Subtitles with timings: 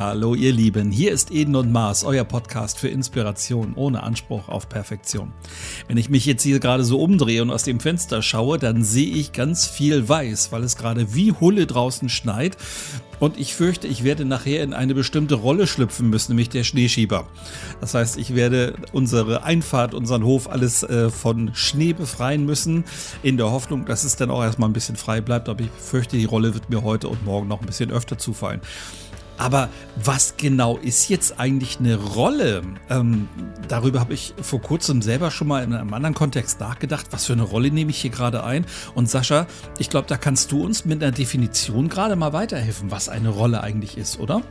[0.00, 4.66] Hallo ihr Lieben, hier ist Eden und Mars, euer Podcast für Inspiration ohne Anspruch auf
[4.66, 5.30] Perfektion.
[5.88, 9.14] Wenn ich mich jetzt hier gerade so umdrehe und aus dem Fenster schaue, dann sehe
[9.14, 12.56] ich ganz viel Weiß, weil es gerade wie Hulle draußen schneit.
[13.18, 17.26] Und ich fürchte, ich werde nachher in eine bestimmte Rolle schlüpfen müssen, nämlich der Schneeschieber.
[17.82, 22.84] Das heißt, ich werde unsere Einfahrt, unseren Hof alles äh, von Schnee befreien müssen,
[23.22, 25.50] in der Hoffnung, dass es dann auch erstmal ein bisschen frei bleibt.
[25.50, 28.62] Aber ich fürchte, die Rolle wird mir heute und morgen noch ein bisschen öfter zufallen.
[29.40, 32.62] Aber was genau ist jetzt eigentlich eine Rolle?
[32.90, 33.26] Ähm,
[33.68, 37.06] darüber habe ich vor kurzem selber schon mal in einem anderen Kontext nachgedacht.
[37.10, 38.66] Was für eine Rolle nehme ich hier gerade ein?
[38.94, 39.46] Und Sascha,
[39.78, 43.62] ich glaube, da kannst du uns mit einer Definition gerade mal weiterhelfen, was eine Rolle
[43.62, 44.42] eigentlich ist, oder?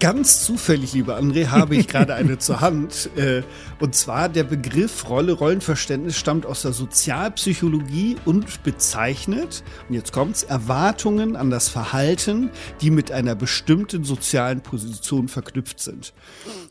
[0.00, 3.10] Ganz zufällig, lieber André, habe ich gerade eine zur Hand.
[3.16, 3.42] Äh,
[3.80, 10.42] und zwar der Begriff Rolle, Rollenverständnis stammt aus der Sozialpsychologie und bezeichnet, und jetzt kommt's,
[10.42, 12.50] Erwartungen an das Verhalten,
[12.80, 16.14] die mit einer bestimmten sozialen Position verknüpft sind.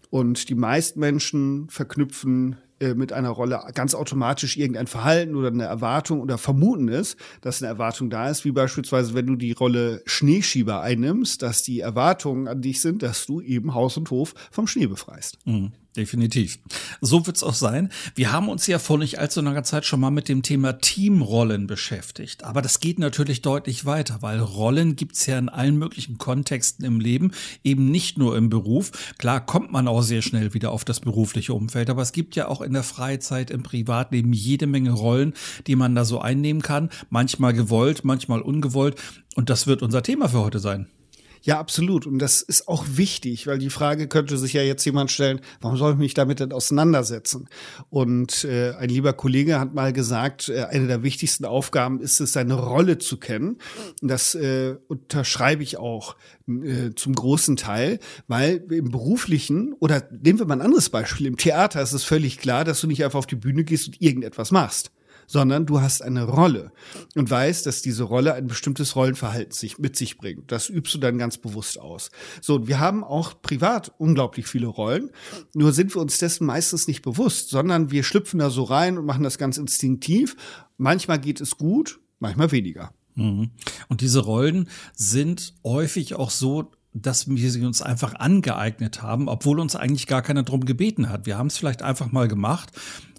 [0.10, 5.64] Und die meisten Menschen verknüpfen äh, mit einer Rolle ganz automatisch irgendein Verhalten oder eine
[5.64, 10.02] Erwartung oder vermuten es, dass eine Erwartung da ist, wie beispielsweise, wenn du die Rolle
[10.06, 14.68] Schneeschieber einnimmst, dass die Erwartungen an dich sind, dass du eben Haus und Hof vom
[14.68, 15.38] Schnee befreist.
[15.46, 15.72] Mhm.
[15.96, 16.58] Definitiv.
[17.02, 17.90] So wird's auch sein.
[18.16, 21.68] Wir haben uns ja vor nicht allzu langer Zeit schon mal mit dem Thema Teamrollen
[21.68, 22.44] beschäftigt.
[22.44, 27.00] Aber das geht natürlich deutlich weiter, weil Rollen gibt's ja in allen möglichen Kontexten im
[27.00, 27.32] Leben,
[27.64, 28.92] eben nicht nur im Beruf.
[29.20, 32.48] Klar kommt man auch sehr schnell wieder auf das berufliche Umfeld, aber es gibt ja
[32.48, 35.34] auch in der Freizeit, im Privatleben jede Menge Rollen,
[35.68, 36.90] die man da so einnehmen kann.
[37.12, 38.96] Manchmal gewollt, manchmal ungewollt.
[39.36, 40.88] Und das wird unser Thema für heute sein.
[41.46, 42.08] Ja, absolut.
[42.08, 45.78] Und das ist auch wichtig, weil die Frage könnte sich ja jetzt jemand stellen, warum
[45.78, 47.50] soll ich mich damit denn auseinandersetzen?
[47.90, 52.32] Und äh, ein lieber Kollege hat mal gesagt, äh, eine der wichtigsten Aufgaben ist es,
[52.32, 53.58] seine Rolle zu kennen.
[54.02, 56.16] Und das äh, unterschreibe ich auch
[56.48, 61.36] äh, zum großen Teil, weil im beruflichen oder nehmen wir mal ein anderes Beispiel, im
[61.36, 64.52] Theater ist es völlig klar, dass du nicht einfach auf die Bühne gehst und irgendetwas
[64.52, 64.94] machst
[65.28, 66.72] sondern du hast eine Rolle
[67.16, 70.52] und weißt, dass diese Rolle ein bestimmtes Rollenverhalten sich, mit sich bringt.
[70.52, 72.12] Das übst du dann ganz bewusst aus.
[72.42, 75.12] So, wir haben auch privat unglaublich viele Rollen,
[75.54, 79.06] nur sind wir uns dessen meistens nicht bewusst, sondern wir schlüpfen da so rein und
[79.06, 80.36] machen das ganz instinktiv.
[80.78, 82.94] Manchmal geht es gut, manchmal weniger.
[83.16, 83.52] Mhm.
[83.90, 89.60] Und diese Rollen sind häufig auch so dass wir sie uns einfach angeeignet haben, obwohl
[89.60, 91.26] uns eigentlich gar keiner drum gebeten hat.
[91.26, 92.72] Wir haben es vielleicht einfach mal gemacht,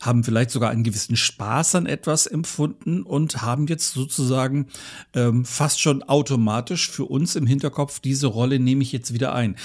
[0.04, 4.66] haben vielleicht sogar einen gewissen Spaß an etwas empfunden und haben jetzt sozusagen
[5.15, 9.56] ähm, fast schon automatisch für uns im Hinterkopf, diese Rolle nehme ich jetzt wieder ein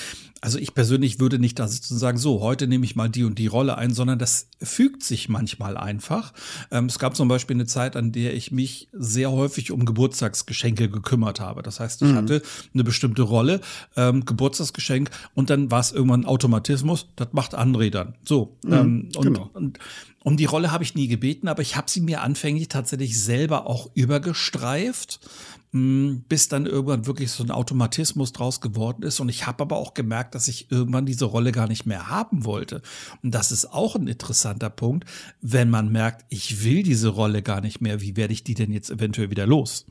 [0.41, 3.23] also ich persönlich würde nicht da sitzen und sagen, so, heute nehme ich mal die
[3.23, 6.33] und die Rolle ein, sondern das fügt sich manchmal einfach.
[6.71, 10.89] Ähm, es gab zum Beispiel eine Zeit, an der ich mich sehr häufig um Geburtstagsgeschenke
[10.89, 11.61] gekümmert habe.
[11.61, 12.15] Das heißt, ich mhm.
[12.15, 12.41] hatte
[12.73, 13.59] eine bestimmte Rolle,
[13.97, 18.15] ähm, Geburtstagsgeschenk, und dann war es irgendwann ein Automatismus, das macht André dann.
[18.23, 18.57] So.
[18.63, 19.49] Mhm, ähm, und, genau.
[19.53, 19.79] und
[20.29, 23.65] um die Rolle habe ich nie gebeten, aber ich habe sie mir anfänglich tatsächlich selber
[23.65, 25.19] auch übergestreift,
[25.71, 29.19] hm, bis dann irgendwann wirklich so ein Automatismus draus geworden ist.
[29.19, 32.45] Und ich habe aber auch gemerkt, dass ich irgendwann diese Rolle gar nicht mehr haben
[32.45, 32.83] wollte.
[33.23, 35.09] Und das ist auch ein interessanter Punkt,
[35.41, 37.99] wenn man merkt, ich will diese Rolle gar nicht mehr.
[37.99, 39.87] Wie werde ich die denn jetzt eventuell wieder los?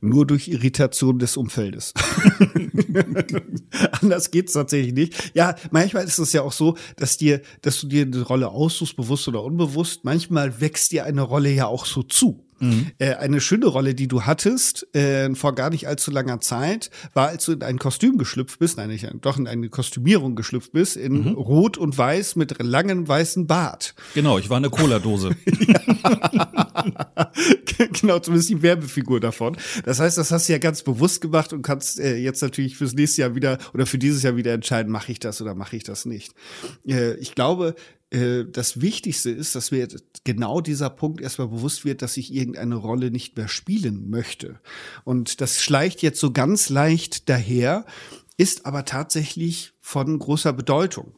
[0.00, 1.94] Nur durch Irritation des Umfeldes.
[4.02, 5.32] Anders geht's tatsächlich nicht.
[5.34, 8.96] Ja, manchmal ist es ja auch so, dass dir, dass du dir eine Rolle aussuchst,
[8.96, 10.04] bewusst oder unbewusst.
[10.04, 12.45] Manchmal wächst dir eine Rolle ja auch so zu.
[12.58, 12.90] Mhm.
[12.98, 17.28] Äh, eine schöne Rolle, die du hattest äh, vor gar nicht allzu langer Zeit, war,
[17.28, 20.96] als du in ein Kostüm geschlüpft bist, nein, nicht, doch in eine Kostümierung geschlüpft bist,
[20.96, 21.34] in mhm.
[21.34, 23.94] Rot und Weiß mit langem weißen Bart.
[24.14, 25.36] Genau, ich war eine Cola-Dose.
[28.00, 29.56] genau, zumindest die Werbefigur davon.
[29.84, 32.94] Das heißt, das hast du ja ganz bewusst gemacht und kannst äh, jetzt natürlich fürs
[32.94, 35.84] nächste Jahr wieder oder für dieses Jahr wieder entscheiden, mache ich das oder mache ich
[35.84, 36.34] das nicht.
[36.86, 39.88] Äh, ich glaube, äh, das Wichtigste ist, dass mir
[40.22, 44.60] genau dieser Punkt erstmal bewusst wird, dass ich irgendeine Rolle nicht mehr spielen möchte.
[45.04, 47.84] Und das schleicht jetzt so ganz leicht daher,
[48.36, 51.16] ist aber tatsächlich von großer Bedeutung.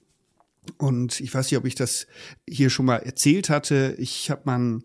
[0.79, 2.07] Und ich weiß nicht, ob ich das
[2.49, 3.95] hier schon mal erzählt hatte.
[3.99, 4.85] Ich habe mal einen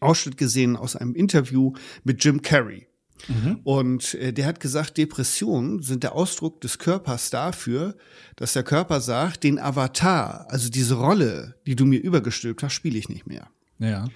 [0.00, 1.74] Ausschnitt gesehen aus einem Interview
[2.04, 2.89] mit Jim Carrey.
[3.28, 3.60] Mhm.
[3.64, 7.96] Und äh, der hat gesagt, Depressionen sind der Ausdruck des Körpers dafür,
[8.36, 12.98] dass der Körper sagt, den Avatar, also diese Rolle, die du mir übergestülpt hast, spiele
[12.98, 13.48] ich nicht mehr.
[13.78, 14.06] Ja.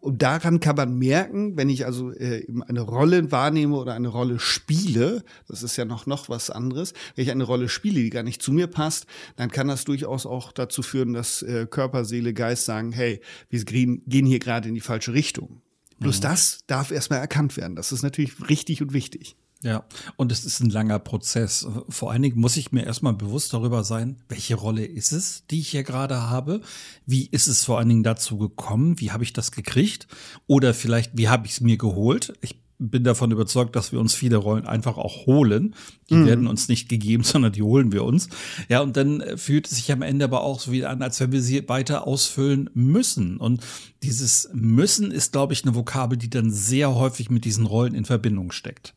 [0.00, 4.38] Und daran kann man merken, wenn ich also äh, eine Rolle wahrnehme oder eine Rolle
[4.38, 8.22] spiele, das ist ja noch, noch was anderes, wenn ich eine Rolle spiele, die gar
[8.22, 9.06] nicht zu mir passt,
[9.36, 13.64] dann kann das durchaus auch dazu führen, dass äh, Körper, Seele, Geist sagen, hey, wir
[13.64, 15.62] gehen hier gerade in die falsche Richtung.
[16.00, 16.22] Bloß mhm.
[16.22, 17.76] das darf erstmal erkannt werden.
[17.76, 19.36] Das ist natürlich richtig und wichtig.
[19.62, 19.84] Ja,
[20.16, 21.66] und es ist ein langer Prozess.
[21.88, 25.58] Vor allen Dingen muss ich mir erstmal bewusst darüber sein, welche Rolle ist es, die
[25.58, 26.60] ich hier gerade habe?
[27.06, 29.00] Wie ist es vor allen Dingen dazu gekommen?
[29.00, 30.06] Wie habe ich das gekriegt?
[30.46, 32.34] Oder vielleicht, wie habe ich es mir geholt?
[32.40, 35.74] Ich bin davon überzeugt, dass wir uns viele Rollen einfach auch holen.
[36.10, 36.26] Die mhm.
[36.26, 38.28] werden uns nicht gegeben, sondern die holen wir uns.
[38.68, 41.20] Ja, und dann äh, fühlt es sich am Ende aber auch so wieder an, als
[41.20, 43.38] wenn wir sie weiter ausfüllen müssen.
[43.38, 43.62] Und
[44.02, 48.04] dieses müssen ist, glaube ich, eine Vokabel, die dann sehr häufig mit diesen Rollen in
[48.04, 48.94] Verbindung steckt.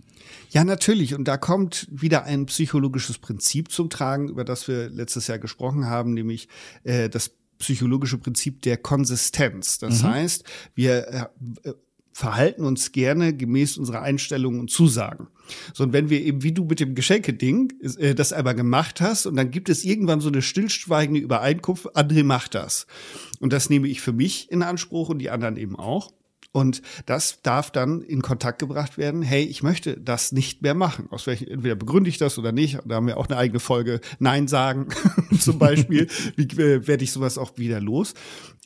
[0.51, 1.15] Ja, natürlich.
[1.15, 5.85] Und da kommt wieder ein psychologisches Prinzip zum Tragen, über das wir letztes Jahr gesprochen
[5.85, 6.49] haben, nämlich
[6.83, 9.77] äh, das psychologische Prinzip der Konsistenz.
[9.77, 10.07] Das mhm.
[10.07, 10.43] heißt,
[10.75, 11.29] wir
[11.63, 11.73] äh,
[12.11, 15.27] verhalten uns gerne gemäß unserer Einstellungen und Zusagen.
[15.73, 19.25] So, und wenn wir eben, wie du mit dem Geschenkeding, äh, das einmal gemacht hast,
[19.25, 22.87] und dann gibt es irgendwann so eine stillschweigende Übereinkunft, André macht das.
[23.39, 26.11] Und das nehme ich für mich in Anspruch und die anderen eben auch.
[26.53, 29.21] Und das darf dann in Kontakt gebracht werden.
[29.21, 31.07] Hey, ich möchte das nicht mehr machen.
[31.09, 32.79] Aus welchen, entweder begründe ich das oder nicht.
[32.85, 34.89] Da haben wir auch eine eigene Folge Nein sagen
[35.39, 36.07] zum Beispiel.
[36.35, 38.15] Wie äh, werde ich sowas auch wieder los?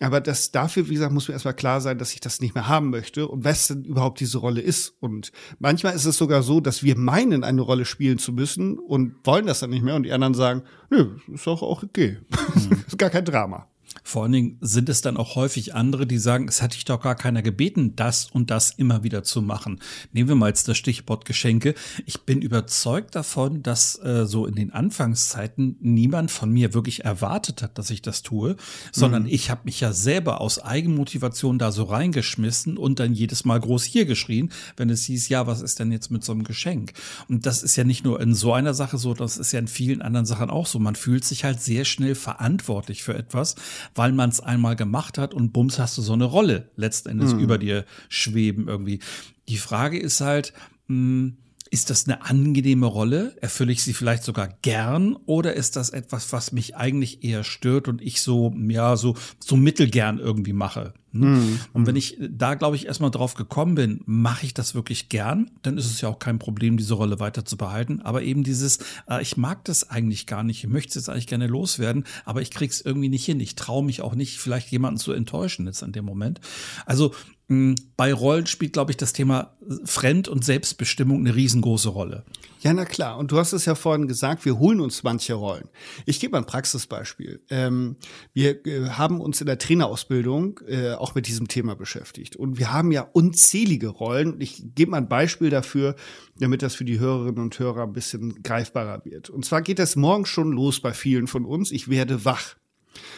[0.01, 2.67] Aber das dafür, wie gesagt, muss mir erstmal klar sein, dass ich das nicht mehr
[2.67, 4.93] haben möchte und was denn überhaupt diese Rolle ist.
[4.99, 9.15] Und manchmal ist es sogar so, dass wir meinen, eine Rolle spielen zu müssen und
[9.23, 12.17] wollen das dann nicht mehr und die anderen sagen, nö, ist auch, auch okay.
[12.55, 12.83] Mhm.
[12.87, 13.67] ist gar kein Drama.
[14.03, 17.01] Vor allen Dingen sind es dann auch häufig andere, die sagen, es hatte ich doch
[17.01, 19.79] gar keiner gebeten, das und das immer wieder zu machen.
[20.11, 21.75] Nehmen wir mal jetzt das Stichwort Geschenke.
[22.05, 27.61] Ich bin überzeugt davon, dass äh, so in den Anfangszeiten niemand von mir wirklich erwartet
[27.61, 28.55] hat, dass ich das tue,
[28.91, 29.29] sondern mhm.
[29.29, 33.83] ich habe mich ja selber aus Eigenmotivation da so reingeschmissen und dann jedes Mal groß
[33.83, 36.93] hier geschrien, wenn es hieß, ja, was ist denn jetzt mit so einem Geschenk?
[37.27, 39.67] Und das ist ja nicht nur in so einer Sache so, das ist ja in
[39.67, 40.79] vielen anderen Sachen auch so.
[40.79, 43.55] Man fühlt sich halt sehr schnell verantwortlich für etwas,
[43.93, 47.39] weil man es einmal gemacht hat und bums hast du so eine Rolle letztendlich mhm.
[47.39, 48.99] über dir schweben irgendwie.
[49.47, 50.53] Die Frage ist halt,
[50.87, 51.37] mh, hm,
[51.71, 53.35] ist das eine angenehme Rolle?
[53.41, 55.15] Erfülle ich sie vielleicht sogar gern?
[55.25, 59.57] Oder ist das etwas, was mich eigentlich eher stört und ich so, ja, so, so
[59.57, 60.93] mittelgern irgendwie mache?
[61.19, 61.59] Mhm.
[61.73, 65.51] Und wenn ich da, glaube ich, erstmal drauf gekommen bin, mache ich das wirklich gern,
[65.61, 68.01] dann ist es ja auch kein Problem, diese Rolle weiter zu behalten.
[68.01, 68.79] Aber eben dieses,
[69.09, 72.41] äh, ich mag das eigentlich gar nicht, ich möchte es jetzt eigentlich gerne loswerden, aber
[72.41, 73.39] ich krieg's irgendwie nicht hin.
[73.39, 76.39] Ich traue mich auch nicht, vielleicht jemanden zu enttäuschen jetzt an dem Moment.
[76.85, 77.13] Also
[77.47, 82.23] hm, bei Rollen spielt, glaube ich, das Thema Fremd- und Selbstbestimmung eine riesengroße Rolle.
[82.61, 83.19] Ja, na klar.
[83.19, 85.69] Und du hast es ja vorhin gesagt, wir holen uns manche Rollen.
[86.07, 87.39] Ich gebe mal ein Praxisbeispiel.
[87.51, 87.97] Ähm,
[88.33, 92.35] wir äh, haben uns in der Trainerausbildung äh, auch mit diesem Thema beschäftigt.
[92.35, 94.41] Und wir haben ja unzählige Rollen.
[94.41, 95.95] Ich gebe mal ein Beispiel dafür,
[96.39, 99.29] damit das für die Hörerinnen und Hörer ein bisschen greifbarer wird.
[99.29, 101.71] Und zwar geht das morgen schon los bei vielen von uns.
[101.71, 102.55] Ich werde wach.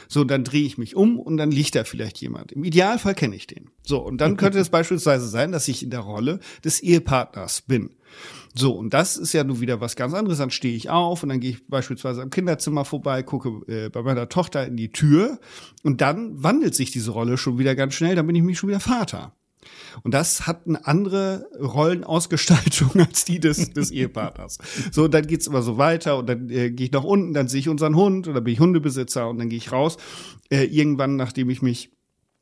[0.10, 2.52] So, dann drehe ich mich um und dann liegt da vielleicht jemand.
[2.52, 3.70] Im Idealfall kenne ich den.
[3.84, 7.92] So, und dann könnte es beispielsweise sein, dass ich in der Rolle des Ehepartners bin.
[8.58, 10.40] So, und das ist ja nun wieder was ganz anderes.
[10.40, 14.02] Dann stehe ich auf und dann gehe ich beispielsweise am Kinderzimmer vorbei, gucke äh, bei
[14.02, 15.40] meiner Tochter in die Tür
[15.84, 18.70] und dann wandelt sich diese Rolle schon wieder ganz schnell, dann bin ich mich schon
[18.70, 19.34] wieder Vater.
[20.04, 24.60] Und das hat eine andere Rollenausgestaltung als die des, des Ehepartners.
[24.92, 27.60] So, dann geht's immer so weiter und dann äh, gehe ich nach unten, dann sehe
[27.60, 29.98] ich unseren Hund oder bin ich Hundebesitzer und dann gehe ich raus.
[30.50, 31.92] Äh, irgendwann, nachdem ich mich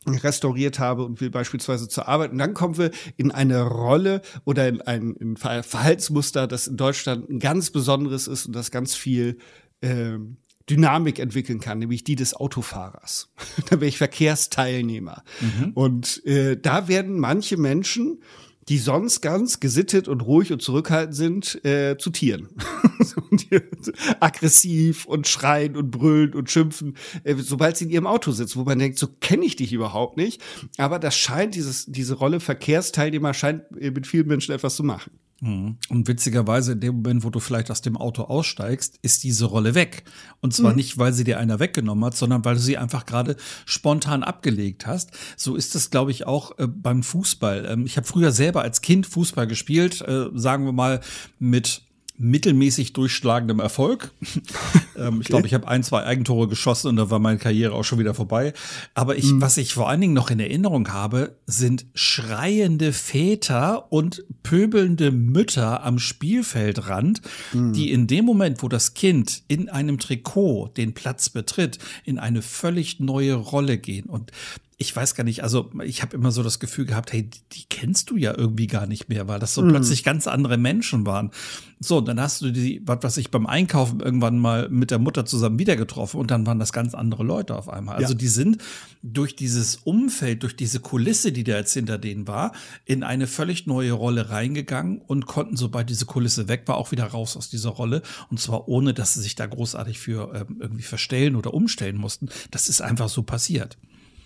[0.07, 2.31] restauriert habe und will beispielsweise zur Arbeit.
[2.31, 7.29] Und dann kommen wir in eine Rolle oder in ein, in Verhaltensmuster, das in Deutschland
[7.29, 9.37] ein ganz besonderes ist und das ganz viel
[9.81, 10.37] ähm,
[10.69, 13.29] Dynamik entwickeln kann, nämlich die des Autofahrers.
[13.69, 15.23] da wäre ich Verkehrsteilnehmer.
[15.41, 15.71] Mhm.
[15.73, 18.21] Und äh, da werden manche Menschen,
[18.69, 22.49] die sonst ganz gesittet und ruhig und zurückhaltend sind, äh, zu Tieren.
[24.19, 28.63] aggressiv und schreien und brüllen und schimpfen, äh, sobald sie in ihrem Auto sitzen, wo
[28.63, 30.41] man denkt, so kenne ich dich überhaupt nicht.
[30.77, 35.11] Aber das scheint, dieses, diese Rolle Verkehrsteilnehmer scheint äh, mit vielen Menschen etwas zu machen.
[35.41, 35.77] Mhm.
[35.89, 39.75] Und witzigerweise, in dem Moment, wo du vielleicht aus dem Auto aussteigst, ist diese Rolle
[39.75, 40.03] weg.
[40.41, 40.77] Und zwar mhm.
[40.77, 44.87] nicht, weil sie dir einer weggenommen hat, sondern weil du sie einfach gerade spontan abgelegt
[44.87, 45.11] hast.
[45.35, 47.65] So ist es, glaube ich, auch äh, beim Fußball.
[47.65, 51.01] Ähm, ich habe früher selber als Kind Fußball gespielt, äh, sagen wir mal
[51.37, 51.81] mit
[52.17, 54.11] mittelmäßig durchschlagendem Erfolg.
[54.97, 55.17] ähm, okay.
[55.21, 57.99] Ich glaube, ich habe ein, zwei Eigentore geschossen und da war meine Karriere auch schon
[57.99, 58.53] wieder vorbei.
[58.93, 59.41] Aber ich, mhm.
[59.41, 65.83] was ich vor allen Dingen noch in Erinnerung habe, sind schreiende Väter und pöbelnde Mütter
[65.83, 67.21] am Spielfeldrand,
[67.53, 67.73] mhm.
[67.73, 72.41] die in dem Moment, wo das Kind in einem Trikot den Platz betritt, in eine
[72.41, 74.05] völlig neue Rolle gehen.
[74.05, 74.31] Und
[74.77, 78.09] ich weiß gar nicht, also ich habe immer so das Gefühl gehabt, hey, die, kennst
[78.09, 79.69] du ja irgendwie gar nicht mehr, weil das so mhm.
[79.69, 81.31] plötzlich ganz andere Menschen waren.
[81.79, 84.99] So, und dann hast du die, was weiß ich, beim Einkaufen irgendwann mal mit der
[84.99, 87.95] Mutter zusammen wieder getroffen und dann waren das ganz andere Leute auf einmal.
[87.95, 88.17] Also ja.
[88.17, 88.57] die sind
[89.01, 92.51] durch dieses Umfeld, durch diese Kulisse, die da jetzt hinter denen war,
[92.83, 97.05] in eine völlig neue Rolle reingegangen und konnten, sobald diese Kulisse weg war, auch wieder
[97.05, 98.01] raus aus dieser Rolle.
[98.29, 102.27] Und zwar ohne, dass sie sich da großartig für ähm, irgendwie verstellen oder umstellen mussten.
[102.51, 103.77] Das ist einfach so passiert.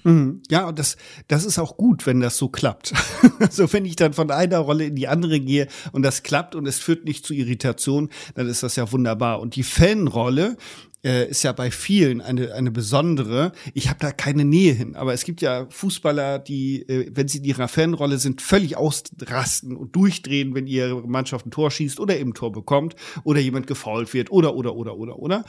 [0.03, 0.41] Mhm.
[0.50, 2.94] Ja, und das, das ist auch gut, wenn das so klappt.
[3.39, 6.68] also wenn ich dann von einer Rolle in die andere gehe und das klappt und
[6.68, 9.39] es führt nicht zu Irritation, dann ist das ja wunderbar.
[9.39, 10.58] Und die Fanrolle,
[11.03, 13.51] äh, ist ja bei vielen eine, eine besondere.
[13.74, 17.39] Ich habe da keine Nähe hin, aber es gibt ja Fußballer, die, äh, wenn sie
[17.39, 22.18] in ihrer Fanrolle sind, völlig ausrasten und durchdrehen, wenn ihre Mannschaft ein Tor schießt oder
[22.18, 25.46] eben ein Tor bekommt oder jemand gefault wird oder, oder, oder, oder, oder.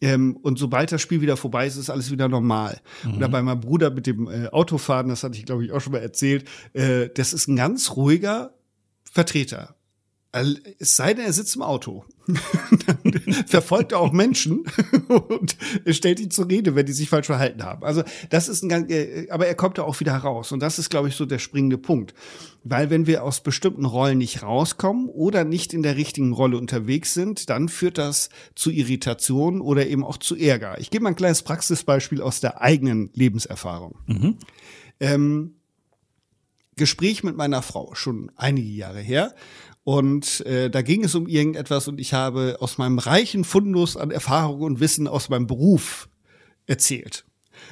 [0.00, 2.80] Ähm, und sobald das Spiel wieder vorbei ist, ist alles wieder normal.
[3.04, 3.16] Mhm.
[3.16, 5.92] Oder bei meinem Bruder mit dem äh, Autofahren, das hatte ich, glaube ich, auch schon
[5.92, 8.54] mal erzählt, äh, das ist ein ganz ruhiger
[9.04, 9.76] Vertreter
[10.32, 12.06] es sei denn, er sitzt im Auto.
[12.26, 13.12] Dann
[13.46, 14.64] verfolgt er auch Menschen
[15.08, 15.56] und
[15.88, 17.84] stellt ihn zur Rede, wenn die sich falsch verhalten haben.
[17.84, 20.50] Also das ist ein ganz, äh, aber er kommt da auch wieder heraus.
[20.50, 22.14] Und das ist, glaube ich, so der springende Punkt.
[22.64, 27.12] Weil wenn wir aus bestimmten Rollen nicht rauskommen oder nicht in der richtigen Rolle unterwegs
[27.12, 30.80] sind, dann führt das zu Irritation oder eben auch zu Ärger.
[30.80, 33.98] Ich gebe mal ein kleines Praxisbeispiel aus der eigenen Lebenserfahrung.
[34.06, 34.38] Mhm.
[34.98, 35.56] Ähm,
[36.76, 39.34] Gespräch mit meiner Frau, schon einige Jahre her.
[39.84, 44.10] Und äh, da ging es um irgendetwas und ich habe aus meinem reichen Fundus an
[44.10, 46.08] Erfahrung und Wissen aus meinem Beruf
[46.66, 47.24] erzählt.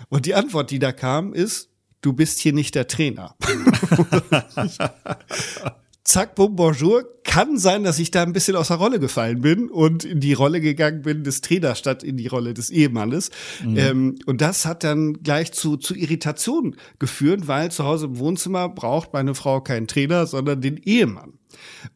[0.09, 3.37] Und die Antwort, die da kam, ist, du bist hier nicht der Trainer.
[6.11, 7.05] Zack, bum, bonjour.
[7.23, 10.33] Kann sein, dass ich da ein bisschen aus der Rolle gefallen bin und in die
[10.33, 13.31] Rolle gegangen bin des Trainers statt in die Rolle des Ehemannes.
[13.65, 13.77] Mhm.
[13.77, 18.69] Ähm, und das hat dann gleich zu, zu Irritation geführt, weil zu Hause im Wohnzimmer
[18.69, 21.35] braucht meine Frau keinen Trainer, sondern den Ehemann.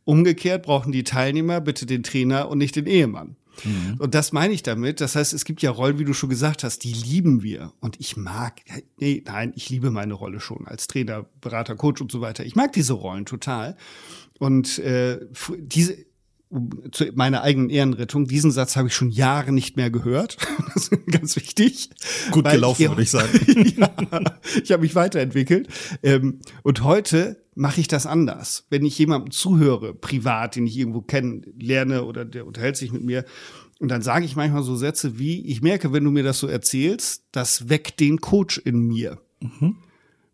[0.05, 3.35] Umgekehrt brauchen die Teilnehmer bitte den Trainer und nicht den Ehemann.
[3.63, 3.97] Mhm.
[3.99, 5.01] Und das meine ich damit.
[5.01, 7.73] Das heißt, es gibt ja Rollen, wie du schon gesagt hast, die lieben wir.
[7.81, 8.61] Und ich mag,
[8.99, 12.45] nee, nein, ich liebe meine Rolle schon als Trainer, Berater, Coach und so weiter.
[12.45, 13.77] Ich mag diese Rollen total.
[14.39, 15.21] Und äh,
[15.59, 16.05] diese,
[16.93, 20.37] zu meiner eigenen Ehrenrettung, diesen Satz habe ich schon Jahre nicht mehr gehört.
[20.75, 21.91] Das ist ganz wichtig.
[22.33, 23.73] Gut gelaufen, ich, würde ich sagen.
[23.77, 23.91] ja,
[24.61, 25.69] ich habe mich weiterentwickelt.
[26.03, 28.67] Ähm, und heute mache ich das anders.
[28.71, 33.25] Wenn ich jemandem zuhöre, privat, den ich irgendwo kennenlerne oder der unterhält sich mit mir,
[33.79, 36.49] und dann sage ich manchmal so Sätze wie, ich merke, wenn du mir das so
[36.49, 39.19] erzählst, das weckt den Coach in mir.
[39.41, 39.77] Mhm.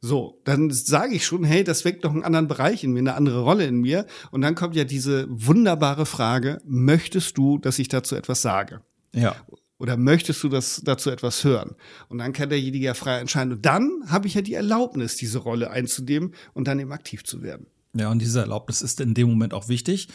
[0.03, 3.15] So, dann sage ich schon, hey, das weckt doch einen anderen Bereich in mir, eine
[3.15, 4.07] andere Rolle in mir.
[4.31, 8.81] Und dann kommt ja diese wunderbare Frage, möchtest du, dass ich dazu etwas sage?
[9.15, 9.37] Ja.
[9.79, 11.75] Oder möchtest du das dazu etwas hören?
[12.09, 13.53] Und dann kann derjenige ja frei entscheiden.
[13.53, 17.43] Und dann habe ich ja die Erlaubnis, diese Rolle einzunehmen und dann eben aktiv zu
[17.43, 17.67] werden.
[17.95, 20.09] Ja, und diese Erlaubnis ist in dem Moment auch wichtig.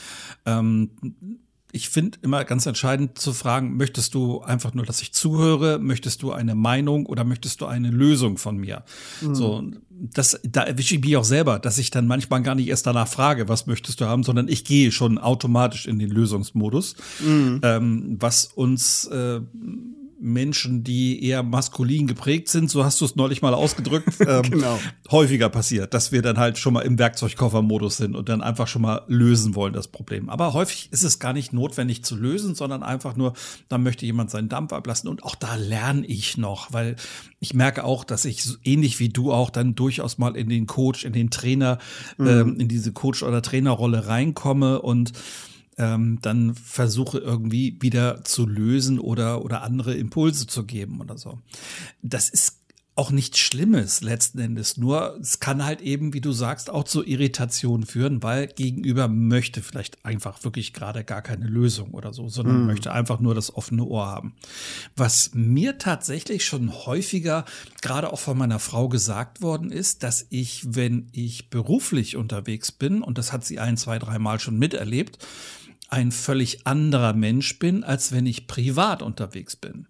[0.45, 0.91] Ähm,
[1.75, 5.77] ich finde immer ganz entscheidend zu fragen, möchtest du einfach nur, dass ich zuhöre?
[5.77, 8.85] Möchtest du eine Meinung oder möchtest du eine Lösung von mir?
[9.21, 9.35] Mhm.
[9.35, 12.87] So, das, da erwische ich mich auch selber, dass ich dann manchmal gar nicht erst
[12.87, 17.59] danach frage, was möchtest du haben, sondern ich gehe schon automatisch in den Lösungsmodus, mhm.
[17.61, 19.41] ähm, was uns äh,
[20.25, 24.79] Menschen, die eher maskulin geprägt sind, so hast du es neulich mal ausgedrückt, ähm, genau.
[25.11, 28.81] häufiger passiert, dass wir dann halt schon mal im Werkzeugkoffermodus sind und dann einfach schon
[28.81, 30.29] mal lösen wollen, das Problem.
[30.29, 33.33] Aber häufig ist es gar nicht notwendig zu lösen, sondern einfach nur,
[33.69, 36.95] da möchte jemand seinen Dampf ablassen und auch da lerne ich noch, weil
[37.39, 41.05] ich merke auch, dass ich ähnlich wie du auch dann durchaus mal in den Coach,
[41.05, 41.77] in den Trainer,
[42.17, 42.27] mhm.
[42.27, 45.13] ähm, in diese Coach- oder Trainerrolle reinkomme und
[45.77, 51.39] ähm, dann versuche irgendwie wieder zu lösen oder, oder andere Impulse zu geben oder so.
[52.01, 52.65] Das ist
[52.97, 54.77] auch nichts Schlimmes letzten Endes.
[54.77, 59.61] Nur es kann halt eben, wie du sagst, auch zu Irritationen führen, weil gegenüber möchte
[59.61, 62.67] vielleicht einfach wirklich gerade gar keine Lösung oder so, sondern mm.
[62.67, 64.35] möchte einfach nur das offene Ohr haben.
[64.95, 67.43] Was mir tatsächlich schon häufiger,
[67.81, 73.01] gerade auch von meiner Frau gesagt worden ist, dass ich, wenn ich beruflich unterwegs bin,
[73.01, 75.19] und das hat sie ein, zwei, dreimal schon miterlebt,
[75.89, 79.87] ein völlig anderer Mensch bin, als wenn ich privat unterwegs bin.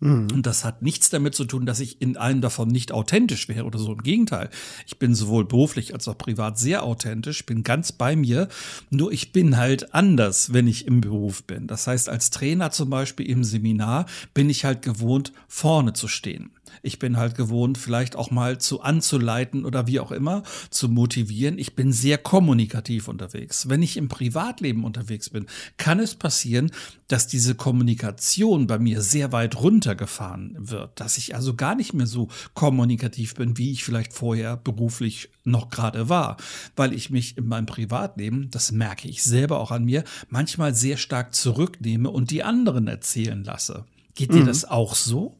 [0.00, 0.28] Mhm.
[0.32, 3.64] Und das hat nichts damit zu tun, dass ich in einem davon nicht authentisch wäre
[3.64, 3.92] oder so.
[3.92, 4.48] Im Gegenteil.
[4.86, 8.48] Ich bin sowohl beruflich als auch privat sehr authentisch, bin ganz bei mir.
[8.90, 11.66] Nur ich bin halt anders, wenn ich im Beruf bin.
[11.66, 16.50] Das heißt, als Trainer zum Beispiel im Seminar bin ich halt gewohnt, vorne zu stehen.
[16.82, 21.58] Ich bin halt gewohnt, vielleicht auch mal zu anzuleiten oder wie auch immer, zu motivieren.
[21.58, 23.68] Ich bin sehr kommunikativ unterwegs.
[23.68, 25.46] Wenn ich im Privatleben unterwegs bin,
[25.76, 26.70] kann es passieren,
[27.08, 32.06] dass diese Kommunikation bei mir sehr weit runtergefahren wird, dass ich also gar nicht mehr
[32.06, 36.36] so kommunikativ bin, wie ich vielleicht vorher beruflich noch gerade war,
[36.76, 40.98] weil ich mich in meinem Privatleben, das merke ich selber auch an mir, manchmal sehr
[40.98, 43.84] stark zurücknehme und die anderen erzählen lasse.
[44.14, 44.46] Geht dir mhm.
[44.46, 45.36] das auch so?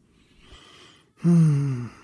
[1.22, 1.97] Hm.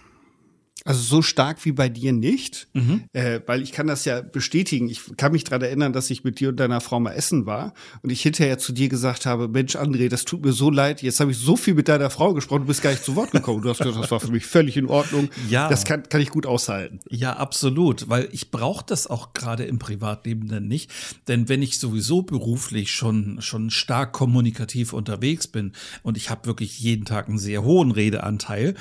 [0.86, 3.04] Also so stark wie bei dir nicht, mhm.
[3.14, 4.90] äh, weil ich kann das ja bestätigen.
[4.90, 7.72] Ich kann mich daran erinnern, dass ich mit dir und deiner Frau mal essen war
[8.02, 11.00] und ich hinterher zu dir gesagt habe, Mensch, André, das tut mir so leid.
[11.00, 13.30] Jetzt habe ich so viel mit deiner Frau gesprochen, du bist gar nicht zu Wort
[13.30, 13.62] gekommen.
[13.62, 15.30] Du hast gesagt, das war für mich völlig in Ordnung.
[15.48, 15.70] Ja.
[15.70, 17.00] Das kann, kann ich gut aushalten.
[17.08, 20.92] Ja, absolut, weil ich brauche das auch gerade im Privatleben dann nicht.
[21.28, 25.72] Denn wenn ich sowieso beruflich schon, schon stark kommunikativ unterwegs bin
[26.02, 28.74] und ich habe wirklich jeden Tag einen sehr hohen Redeanteil,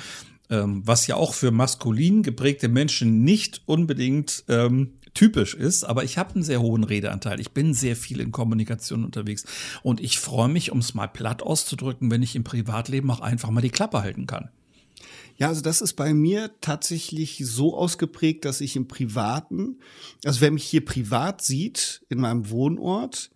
[0.54, 6.18] ähm, was ja auch für maskulin geprägte Menschen nicht unbedingt ähm, typisch ist, aber ich
[6.18, 7.40] habe einen sehr hohen Redeanteil.
[7.40, 9.44] Ich bin sehr viel in Kommunikation unterwegs
[9.82, 13.50] und ich freue mich, um es mal platt auszudrücken, wenn ich im Privatleben auch einfach
[13.50, 14.50] mal die Klappe halten kann.
[15.36, 19.80] Ja, also das ist bei mir tatsächlich so ausgeprägt, dass ich im Privaten,
[20.24, 23.30] also wer mich hier privat sieht, in meinem Wohnort,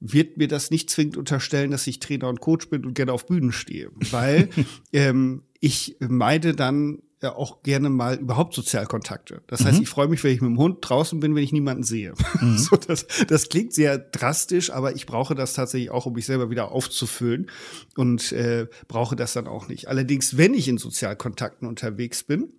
[0.00, 3.26] wird mir das nicht zwingend unterstellen, dass ich Trainer und Coach bin und gerne auf
[3.26, 4.48] Bühnen stehe, weil
[4.92, 9.42] ähm, ich meide dann ja auch gerne mal überhaupt Sozialkontakte.
[9.46, 9.84] Das heißt, mhm.
[9.84, 12.14] ich freue mich, wenn ich mit dem Hund draußen bin, wenn ich niemanden sehe.
[12.40, 12.58] Mhm.
[12.62, 16.50] So, das, das klingt sehr drastisch, aber ich brauche das tatsächlich auch, um mich selber
[16.50, 17.48] wieder aufzufüllen
[17.96, 19.86] und äh, brauche das dann auch nicht.
[19.86, 22.52] Allerdings, wenn ich in Sozialkontakten unterwegs bin,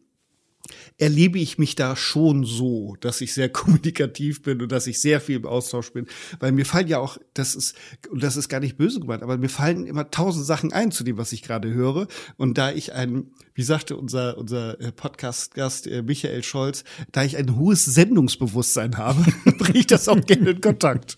[0.97, 5.21] erlebe ich mich da schon so, dass ich sehr kommunikativ bin und dass ich sehr
[5.21, 6.07] viel im Austausch bin.
[6.39, 7.75] Weil mir fallen ja auch, das ist,
[8.09, 11.03] und das ist gar nicht böse gemeint, aber mir fallen immer tausend Sachen ein zu
[11.03, 12.07] dem, was ich gerade höre.
[12.37, 17.37] Und da ich ein, wie sagte unser, unser äh, Podcast-Gast äh, Michael Scholz, da ich
[17.37, 19.23] ein hohes Sendungsbewusstsein habe,
[19.57, 21.17] bringe ich das auch gerne in Kontakt.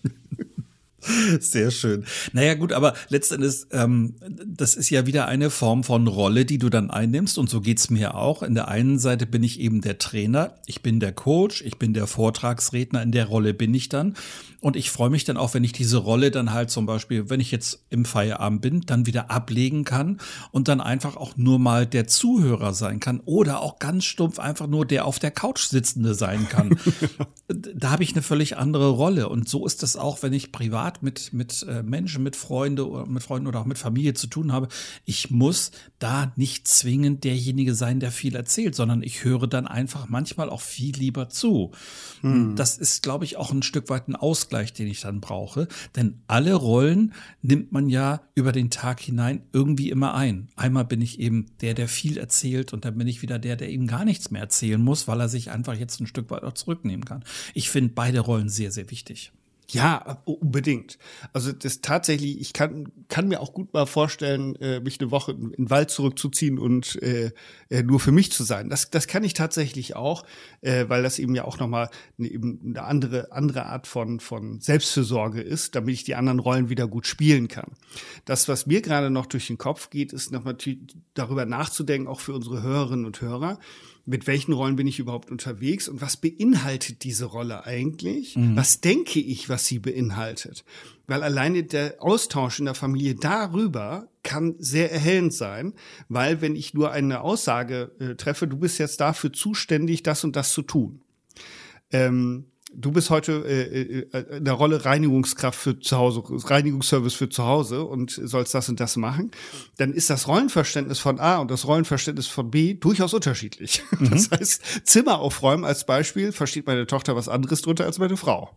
[1.40, 2.04] Sehr schön.
[2.32, 6.68] Naja, gut, aber letztendlich, ähm, das ist ja wieder eine Form von Rolle, die du
[6.68, 7.38] dann einnimmst.
[7.38, 8.42] Und so geht's mir auch.
[8.42, 11.94] In der einen Seite bin ich eben der Trainer, ich bin der Coach, ich bin
[11.94, 14.14] der Vortragsredner, in der Rolle bin ich dann.
[14.60, 17.38] Und ich freue mich dann auch, wenn ich diese Rolle dann halt zum Beispiel, wenn
[17.38, 20.18] ich jetzt im Feierabend bin, dann wieder ablegen kann
[20.50, 24.66] und dann einfach auch nur mal der Zuhörer sein kann oder auch ganz stumpf einfach
[24.66, 26.76] nur der auf der Couch sitzende sein kann.
[27.48, 29.28] da habe ich eine völlig andere Rolle.
[29.28, 33.22] Und so ist das auch, wenn ich privat mit, mit äh, Menschen, mit Freunden, mit
[33.22, 34.68] Freunden oder auch mit Familie zu tun habe.
[35.04, 40.08] Ich muss da nicht zwingend derjenige sein, der viel erzählt, sondern ich höre dann einfach
[40.08, 41.72] manchmal auch viel lieber zu.
[42.20, 42.56] Hm.
[42.56, 45.68] Das ist, glaube ich, auch ein Stück weit ein Ausgleich, den ich dann brauche.
[45.94, 50.48] Denn alle Rollen nimmt man ja über den Tag hinein irgendwie immer ein.
[50.56, 53.70] Einmal bin ich eben der, der viel erzählt und dann bin ich wieder der, der
[53.70, 56.54] eben gar nichts mehr erzählen muss, weil er sich einfach jetzt ein Stück weit auch
[56.54, 57.24] zurücknehmen kann.
[57.54, 59.32] Ich finde beide Rollen sehr, sehr wichtig.
[59.68, 60.96] Ja, unbedingt.
[61.32, 65.32] Also das tatsächlich, ich kann, kann mir auch gut mal vorstellen, äh, mich eine Woche
[65.32, 67.32] in den Wald zurückzuziehen und äh,
[67.68, 68.70] äh, nur für mich zu sein.
[68.70, 70.24] Das, das kann ich tatsächlich auch,
[70.60, 74.60] äh, weil das eben ja auch nochmal eine, eben eine andere, andere Art von, von
[74.60, 77.72] Selbstfürsorge ist, damit ich die anderen Rollen wieder gut spielen kann.
[78.24, 80.56] Das, was mir gerade noch durch den Kopf geht, ist nochmal
[81.14, 83.58] darüber nachzudenken, auch für unsere Hörerinnen und Hörer
[84.06, 88.36] mit welchen Rollen bin ich überhaupt unterwegs und was beinhaltet diese Rolle eigentlich?
[88.36, 88.56] Mhm.
[88.56, 90.64] Was denke ich, was sie beinhaltet?
[91.08, 95.74] Weil alleine der Austausch in der Familie darüber kann sehr erhellend sein,
[96.08, 100.36] weil wenn ich nur eine Aussage äh, treffe, du bist jetzt dafür zuständig, das und
[100.36, 101.02] das zu tun.
[101.90, 107.28] Ähm, du bist heute äh, äh, in der Rolle Reinigungskraft für zu Hause, Reinigungsservice für
[107.28, 109.30] zu Hause und sollst das und das machen,
[109.76, 113.82] dann ist das Rollenverständnis von A und das Rollenverständnis von B durchaus unterschiedlich.
[113.98, 114.10] Mhm.
[114.10, 118.50] Das heißt, Zimmer aufräumen als Beispiel versteht meine Tochter was anderes drunter als meine Frau.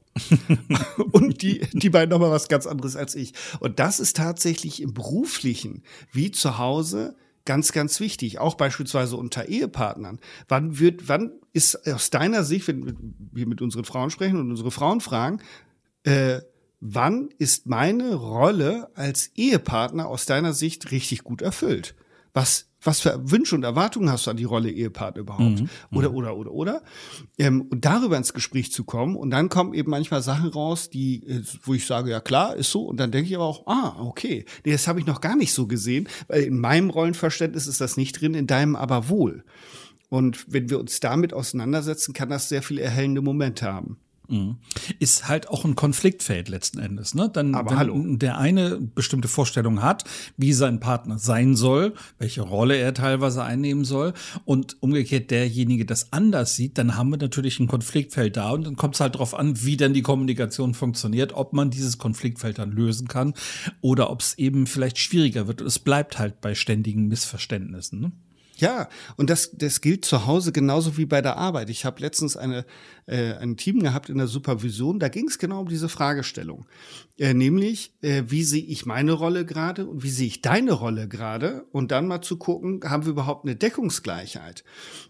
[1.11, 3.33] und die, die beiden nochmal was ganz anderes als ich.
[3.59, 7.15] Und das ist tatsächlich im beruflichen wie zu Hause
[7.45, 10.19] ganz, ganz wichtig, auch beispielsweise unter Ehepartnern.
[10.47, 12.97] Wann wird, wann ist aus deiner Sicht, wenn
[13.31, 15.41] wir mit unseren Frauen sprechen und unsere Frauen fragen,
[16.03, 16.41] äh,
[16.79, 21.95] wann ist meine Rolle als Ehepartner aus deiner Sicht richtig gut erfüllt?
[22.33, 25.61] Was was für Wünsche und Erwartungen hast du an die Rolle Ehepartner überhaupt?
[25.61, 25.69] Mhm.
[25.91, 26.81] Oder, oder, oder, oder.
[27.37, 29.15] Ähm, und darüber ins Gespräch zu kommen.
[29.15, 32.71] Und dann kommen eben manchmal Sachen raus, die, äh, wo ich sage, ja klar, ist
[32.71, 32.83] so.
[32.83, 35.53] Und dann denke ich aber auch, ah, okay, nee, das habe ich noch gar nicht
[35.53, 39.43] so gesehen, weil in meinem Rollenverständnis ist das nicht drin, in deinem aber wohl.
[40.09, 43.97] Und wenn wir uns damit auseinandersetzen, kann das sehr viele erhellende Momente haben.
[44.29, 44.57] Mhm.
[44.99, 47.15] Ist halt auch ein Konfliktfeld letzten Endes.
[47.15, 47.29] Ne?
[47.31, 48.03] Dann, Aber wenn hallo.
[48.15, 50.03] der eine bestimmte Vorstellung hat,
[50.37, 54.13] wie sein Partner sein soll, welche Rolle er teilweise einnehmen soll,
[54.45, 58.75] und umgekehrt derjenige das anders sieht, dann haben wir natürlich ein Konfliktfeld da und dann
[58.75, 62.71] kommt es halt darauf an, wie dann die Kommunikation funktioniert, ob man dieses Konfliktfeld dann
[62.71, 63.33] lösen kann
[63.81, 65.61] oder ob es eben vielleicht schwieriger wird.
[65.61, 67.99] Und es bleibt halt bei ständigen Missverständnissen.
[67.99, 68.11] Ne?
[68.59, 71.69] Ja, und das, das gilt zu Hause genauso wie bei der Arbeit.
[71.69, 72.65] Ich habe letztens eine,
[73.09, 76.65] äh, ein Team gehabt in der Supervision, da ging es genau um diese Fragestellung.
[77.17, 81.07] Äh, nämlich, äh, wie sehe ich meine Rolle gerade und wie sehe ich deine Rolle
[81.07, 81.65] gerade?
[81.71, 84.63] Und dann mal zu gucken, haben wir überhaupt eine Deckungsgleichheit?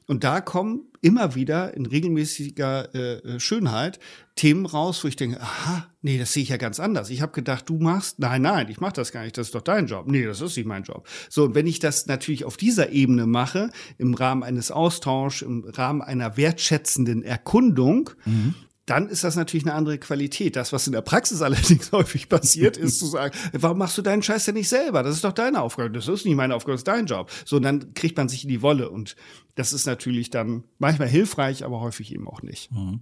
[0.08, 4.00] Und da kommen immer wieder in regelmäßiger äh, Schönheit
[4.40, 7.10] Themen raus, wo ich denke, aha, nee, das sehe ich ja ganz anders.
[7.10, 9.62] Ich habe gedacht, du machst, nein, nein, ich mache das gar nicht, das ist doch
[9.62, 10.08] dein Job.
[10.08, 11.06] Nee, das ist nicht mein Job.
[11.30, 15.66] So, und wenn ich das natürlich auf dieser Ebene mache, im Rahmen eines Austauschs, im
[15.66, 17.89] Rahmen einer wertschätzenden Erkundung,
[18.26, 18.56] mhm
[18.90, 20.56] dann ist das natürlich eine andere Qualität.
[20.56, 24.24] Das, was in der Praxis allerdings häufig passiert, ist zu sagen, warum machst du deinen
[24.24, 25.04] Scheiß denn nicht selber?
[25.04, 25.92] Das ist doch deine Aufgabe.
[25.92, 27.30] Das ist nicht meine Aufgabe, das ist dein Job.
[27.46, 29.16] So, und dann kriegt man sich in die Wolle und
[29.56, 32.72] das ist natürlich dann manchmal hilfreich, aber häufig eben auch nicht.
[32.72, 33.02] Mhm.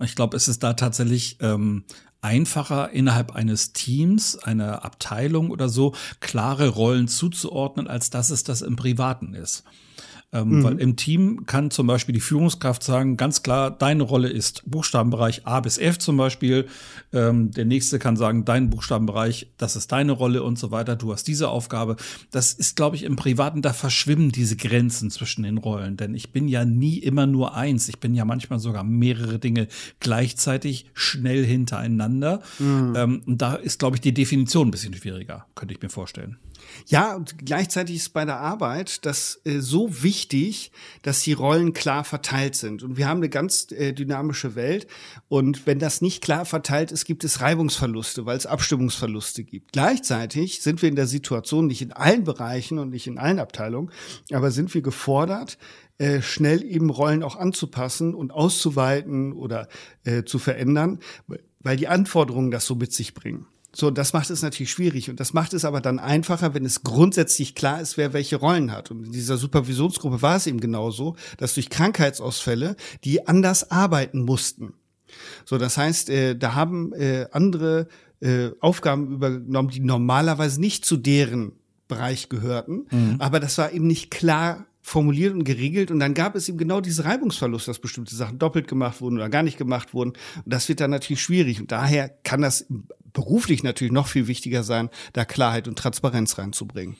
[0.00, 1.84] Ich glaube, es ist da tatsächlich ähm,
[2.20, 8.62] einfacher, innerhalb eines Teams, einer Abteilung oder so, klare Rollen zuzuordnen, als dass es das
[8.62, 9.62] im Privaten ist.
[10.30, 10.62] Ähm, mhm.
[10.62, 15.46] Weil im Team kann zum Beispiel die Führungskraft sagen, ganz klar, deine Rolle ist Buchstabenbereich
[15.46, 16.66] A bis F zum Beispiel.
[17.14, 20.96] Ähm, der nächste kann sagen, dein Buchstabenbereich, das ist deine Rolle und so weiter.
[20.96, 21.96] Du hast diese Aufgabe.
[22.30, 25.96] Das ist, glaube ich, im Privaten, da verschwimmen diese Grenzen zwischen den Rollen.
[25.96, 27.88] Denn ich bin ja nie immer nur eins.
[27.88, 29.66] Ich bin ja manchmal sogar mehrere Dinge
[29.98, 32.42] gleichzeitig schnell hintereinander.
[32.58, 32.92] Mhm.
[32.96, 36.36] Ähm, und da ist, glaube ich, die Definition ein bisschen schwieriger, könnte ich mir vorstellen.
[36.86, 42.04] Ja, und gleichzeitig ist bei der Arbeit das äh, so wichtig, dass die Rollen klar
[42.04, 42.82] verteilt sind.
[42.82, 44.86] Und wir haben eine ganz äh, dynamische Welt.
[45.28, 49.72] Und wenn das nicht klar verteilt ist, gibt es Reibungsverluste, weil es Abstimmungsverluste gibt.
[49.72, 53.90] Gleichzeitig sind wir in der Situation, nicht in allen Bereichen und nicht in allen Abteilungen,
[54.32, 55.58] aber sind wir gefordert,
[55.98, 59.68] äh, schnell eben Rollen auch anzupassen und auszuweiten oder
[60.04, 61.00] äh, zu verändern,
[61.58, 63.46] weil die Anforderungen das so mit sich bringen.
[63.78, 65.08] So, das macht es natürlich schwierig.
[65.08, 68.72] Und das macht es aber dann einfacher, wenn es grundsätzlich klar ist, wer welche Rollen
[68.72, 68.90] hat.
[68.90, 74.74] Und in dieser Supervisionsgruppe war es eben genauso, dass durch Krankheitsausfälle die anders arbeiten mussten.
[75.44, 77.86] So, das heißt, äh, da haben äh, andere
[78.20, 81.52] äh, Aufgaben übernommen, die normalerweise nicht zu deren
[81.86, 82.86] Bereich gehörten.
[82.90, 83.16] Mhm.
[83.20, 86.80] Aber das war eben nicht klar formuliert und geregelt und dann gab es eben genau
[86.80, 90.10] diese Reibungsverlust, dass bestimmte Sachen doppelt gemacht wurden oder gar nicht gemacht wurden.
[90.10, 91.60] Und das wird dann natürlich schwierig.
[91.60, 92.66] Und daher kann das
[93.12, 96.96] beruflich natürlich noch viel wichtiger sein, da Klarheit und Transparenz reinzubringen.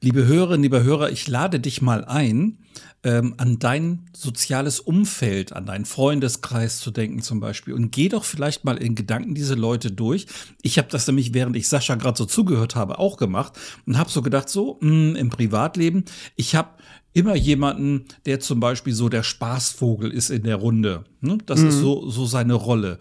[0.00, 2.58] Liebe Hörerinnen, lieber Hörer, ich lade dich mal ein,
[3.02, 8.24] ähm, an dein soziales Umfeld, an deinen Freundeskreis zu denken zum Beispiel und geh doch
[8.24, 10.26] vielleicht mal in Gedanken diese Leute durch.
[10.62, 13.52] Ich habe das nämlich, während ich Sascha gerade so zugehört habe, auch gemacht
[13.86, 16.70] und habe so gedacht, so mh, hm, im Privatleben, ich habe
[17.12, 21.04] immer jemanden, der zum Beispiel so der Spaßvogel ist in der Runde.
[21.20, 21.38] Ne?
[21.46, 21.68] Das mhm.
[21.68, 22.98] ist so, so seine Rolle.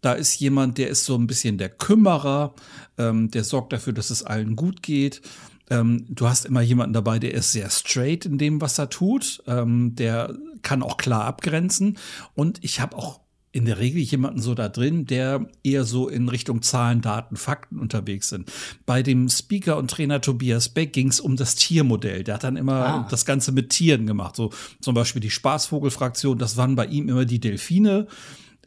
[0.00, 2.54] Da ist jemand, der ist so ein bisschen der Kümmerer,
[2.96, 5.20] ähm, der sorgt dafür, dass es allen gut geht.
[5.70, 9.42] Ähm, du hast immer jemanden dabei, der ist sehr straight in dem, was er tut.
[9.46, 11.98] Ähm, der kann auch klar abgrenzen.
[12.34, 16.28] Und ich habe auch in der Regel jemanden so da drin, der eher so in
[16.28, 18.52] Richtung Zahlen, Daten, Fakten unterwegs sind.
[18.84, 22.24] Bei dem Speaker und Trainer Tobias Beck ging es um das Tiermodell.
[22.24, 23.08] Der hat dann immer ah.
[23.10, 24.36] das Ganze mit Tieren gemacht.
[24.36, 24.50] So
[24.80, 28.06] zum Beispiel die Spaßvogelfraktion, das waren bei ihm immer die Delfine.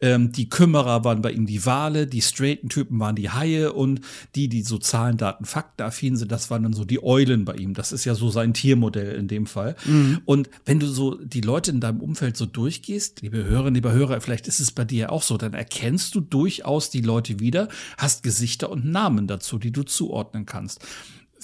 [0.02, 4.00] Ähm, die Kümmerer waren bei ihm die Wale, die straighten Typen waren die Haie und
[4.34, 7.54] die, die so Zahlen, Daten, Fakten affin sind, das waren dann so die Eulen bei
[7.54, 7.72] ihm.
[7.72, 9.76] Das ist ja so sein Tiermodell in dem Fall.
[9.86, 10.20] Mhm.
[10.24, 14.20] Und wenn du so die Leute in deinem Umfeld so durchgehst, liebe Hörerinnen, liebe Hörer,
[14.20, 18.24] vielleicht ist es bei dir auch so, dann erkennst du durchaus die Leute wieder, hast
[18.24, 20.84] Gesichter und Namen dazu, die du zuordnen kannst.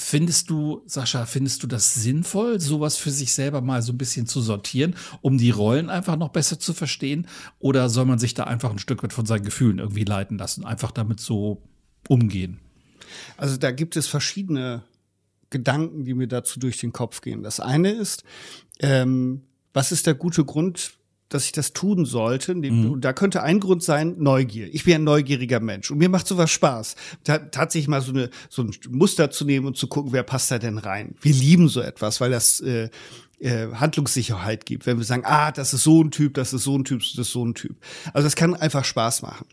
[0.01, 4.27] Findest du, Sascha, findest du das sinnvoll, sowas für sich selber mal so ein bisschen
[4.27, 7.27] zu sortieren, um die Rollen einfach noch besser zu verstehen?
[7.59, 10.65] Oder soll man sich da einfach ein Stück weit von seinen Gefühlen irgendwie leiten lassen,
[10.65, 11.65] einfach damit so
[12.07, 12.61] umgehen?
[13.37, 14.85] Also da gibt es verschiedene
[15.51, 17.43] Gedanken, die mir dazu durch den Kopf gehen.
[17.43, 18.23] Das eine ist,
[18.79, 20.93] ähm, was ist der gute Grund
[21.29, 22.55] dass ich das tun sollte.
[22.55, 23.01] Mhm.
[23.01, 24.73] Da könnte ein Grund sein, Neugier.
[24.73, 28.31] Ich bin ein neugieriger Mensch und mir macht sowas Spaß, da, tatsächlich mal so, eine,
[28.49, 31.15] so ein Muster zu nehmen und zu gucken, wer passt da denn rein.
[31.21, 32.89] Wir lieben so etwas, weil das äh,
[33.41, 36.77] äh, Handlungssicherheit gibt, wenn wir sagen, ah, das ist so ein Typ, das ist so
[36.77, 37.77] ein Typ, das ist so ein Typ.
[38.13, 39.47] Also das kann einfach Spaß machen.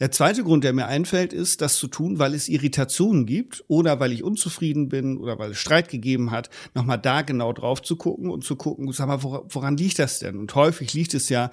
[0.00, 4.00] Der zweite Grund, der mir einfällt, ist, das zu tun, weil es Irritationen gibt oder
[4.00, 7.96] weil ich unzufrieden bin oder weil es Streit gegeben hat, nochmal da genau drauf zu
[7.96, 10.38] gucken und zu gucken, sag mal, woran liegt das denn?
[10.38, 11.50] Und häufig liegt es ja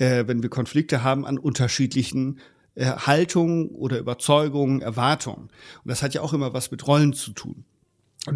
[0.00, 2.40] äh, wenn wir Konflikte haben, an unterschiedlichen
[2.74, 5.50] äh, Haltungen oder Überzeugungen, Erwartungen.
[5.84, 7.64] Und das hat ja auch immer was mit Rollen zu tun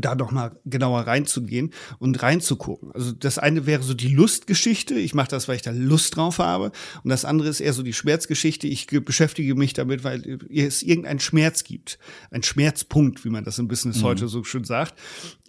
[0.01, 2.93] da noch mal genauer reinzugehen und reinzugucken.
[2.93, 6.39] Also das eine wäre so die Lustgeschichte, ich mache das, weil ich da Lust drauf
[6.39, 10.83] habe, und das andere ist eher so die Schmerzgeschichte, ich beschäftige mich damit, weil es
[10.83, 11.99] irgendeinen Schmerz gibt,
[12.31, 14.05] ein Schmerzpunkt, wie man das im Business mhm.
[14.05, 14.95] heute so schön sagt,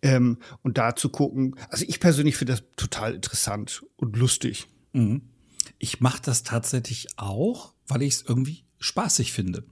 [0.01, 1.55] ähm, und da zu gucken.
[1.69, 4.67] Also ich persönlich finde das total interessant und lustig.
[4.93, 5.21] Mhm.
[5.79, 9.63] Ich mache das tatsächlich auch, weil ich es irgendwie spaßig finde.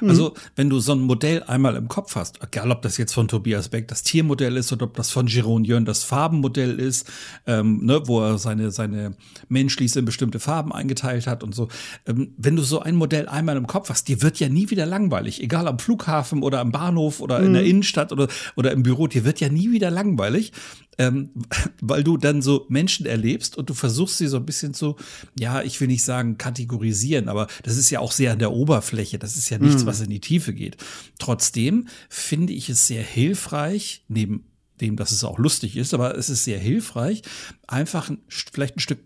[0.00, 0.08] Mhm.
[0.08, 3.28] Also, wenn du so ein Modell einmal im Kopf hast, egal ob das jetzt von
[3.28, 7.10] Tobias Beck das Tiermodell ist oder ob das von Jeroen Jörn das Farbenmodell ist,
[7.46, 9.14] ähm, ne, wo er seine, seine
[9.48, 11.68] Menschlis in bestimmte Farben eingeteilt hat und so.
[12.06, 14.86] Ähm, wenn du so ein Modell einmal im Kopf hast, dir wird ja nie wieder
[14.86, 17.46] langweilig, egal am Flughafen oder am Bahnhof oder mhm.
[17.46, 17.68] in der mhm.
[17.68, 20.52] Innenstadt oder, oder im Büro, dir wird ja nie wieder langweilig
[20.98, 21.30] ähm,
[21.80, 24.96] weil du dann so Menschen erlebst und du versuchst sie so ein bisschen zu,
[25.38, 29.18] ja, ich will nicht sagen kategorisieren, aber das ist ja auch sehr an der Oberfläche,
[29.18, 29.86] das ist ja nichts, mhm.
[29.86, 30.76] was in die Tiefe geht.
[31.18, 34.44] Trotzdem finde ich es sehr hilfreich, neben
[34.80, 37.22] dem, dass es auch lustig ist, aber es ist sehr hilfreich,
[37.66, 39.00] einfach vielleicht ein Stück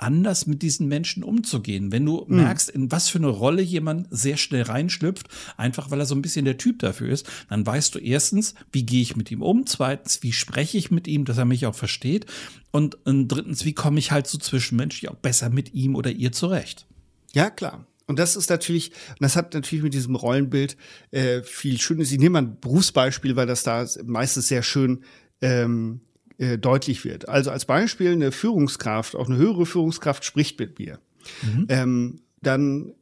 [0.00, 1.92] anders mit diesen Menschen umzugehen.
[1.92, 2.36] Wenn du mhm.
[2.36, 6.22] merkst, in was für eine Rolle jemand sehr schnell reinschlüpft, einfach weil er so ein
[6.22, 9.66] bisschen der Typ dafür ist, dann weißt du erstens, wie gehe ich mit ihm um,
[9.66, 12.26] zweitens, wie spreche ich mit ihm, dass er mich auch versteht
[12.70, 16.32] und, und drittens, wie komme ich halt so zwischenmenschlich auch besser mit ihm oder ihr
[16.32, 16.86] zurecht.
[17.32, 17.86] Ja, klar.
[18.06, 20.76] Und das ist natürlich, das hat natürlich mit diesem Rollenbild
[21.12, 22.10] äh, viel Schönes.
[22.10, 25.04] Ich nehme mal ein Berufsbeispiel, weil das da meistens sehr schön
[25.40, 26.00] ähm,
[26.40, 27.28] äh, deutlich wird.
[27.28, 30.98] Also als Beispiel eine Führungskraft, auch eine höhere Führungskraft spricht mit mir.
[31.42, 31.66] Mhm.
[31.68, 32.94] Ähm, dann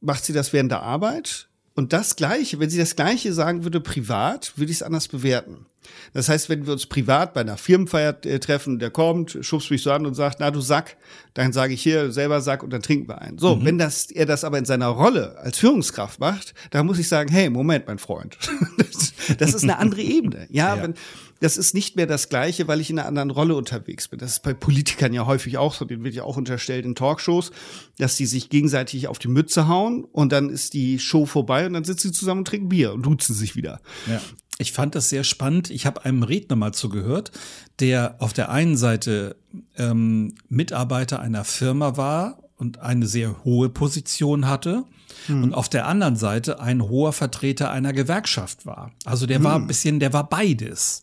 [0.00, 1.48] macht sie das während der Arbeit.
[1.74, 5.66] Und das Gleiche, wenn sie das Gleiche sagen würde privat, würde ich es anders bewerten.
[6.14, 9.82] Das heißt, wenn wir uns privat bei einer Firmenfeier äh, treffen, der kommt, schubst mich
[9.82, 10.96] so an und sagt, na du Sack,
[11.34, 13.36] dann sage ich hier selber Sack und dann trinken wir einen.
[13.36, 13.64] So, mhm.
[13.66, 17.30] wenn das, er das aber in seiner Rolle als Führungskraft macht, dann muss ich sagen,
[17.30, 18.38] hey, Moment, mein Freund.
[18.78, 20.46] das, das ist eine andere Ebene.
[20.50, 20.82] Ja, ja.
[20.82, 20.94] Wenn,
[21.40, 24.18] das ist nicht mehr das Gleiche, weil ich in einer anderen Rolle unterwegs bin.
[24.18, 27.50] Das ist bei Politikern ja häufig auch so, denen wird ja auch unterstellt in Talkshows,
[27.98, 31.72] dass die sich gegenseitig auf die Mütze hauen und dann ist die Show vorbei und
[31.72, 33.80] dann sitzen sie zusammen und trinken Bier und duzen sich wieder.
[34.06, 34.20] Ja.
[34.58, 35.70] Ich fand das sehr spannend.
[35.70, 37.30] Ich habe einem Redner mal zugehört,
[37.78, 39.36] der auf der einen Seite
[39.76, 44.84] ähm, Mitarbeiter einer Firma war und eine sehr hohe Position hatte
[45.26, 45.44] hm.
[45.44, 48.92] und auf der anderen Seite ein hoher Vertreter einer Gewerkschaft war.
[49.04, 49.44] Also der hm.
[49.44, 51.02] war ein bisschen, der war beides.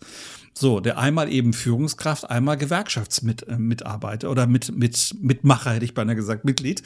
[0.56, 6.46] So, der einmal eben Führungskraft, einmal Gewerkschaftsmitarbeiter oder mit, mit, Mitmacher, hätte ich beinahe gesagt,
[6.46, 6.84] Mitglied.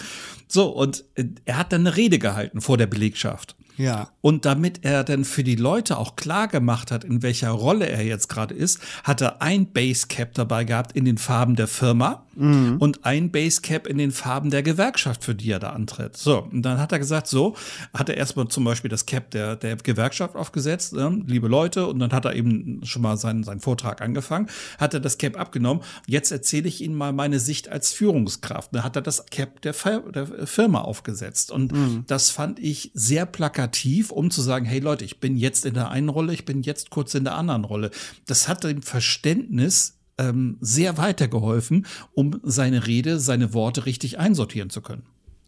[0.47, 3.57] So, und äh, er hat dann eine Rede gehalten vor der Belegschaft.
[3.77, 4.09] Ja.
[4.21, 8.03] Und damit er dann für die Leute auch klar gemacht hat, in welcher Rolle er
[8.03, 12.77] jetzt gerade ist, hat er ein Basecap dabei gehabt in den Farben der Firma mhm.
[12.79, 16.17] und ein Basecap in den Farben der Gewerkschaft, für die er da antritt.
[16.17, 17.55] So, und dann hat er gesagt, so,
[17.93, 21.99] hat er erstmal zum Beispiel das Cap der, der Gewerkschaft aufgesetzt, äh, liebe Leute, und
[21.99, 24.47] dann hat er eben schon mal seinen, seinen Vortrag angefangen,
[24.79, 25.83] hat er das Cap abgenommen.
[26.07, 28.73] Jetzt erzähle ich Ihnen mal meine Sicht als Führungskraft.
[28.73, 31.51] Dann hat er das Cap der, der Firma aufgesetzt.
[31.51, 32.03] Und mhm.
[32.07, 35.73] das fand ich sehr plakativ plakativ, um zu sagen, hey Leute, ich bin jetzt in
[35.73, 37.91] der einen Rolle, ich bin jetzt kurz in der anderen Rolle.
[38.25, 44.81] Das hat dem Verständnis ähm, sehr weitergeholfen, um seine Rede, seine Worte richtig einsortieren zu
[44.81, 45.03] können.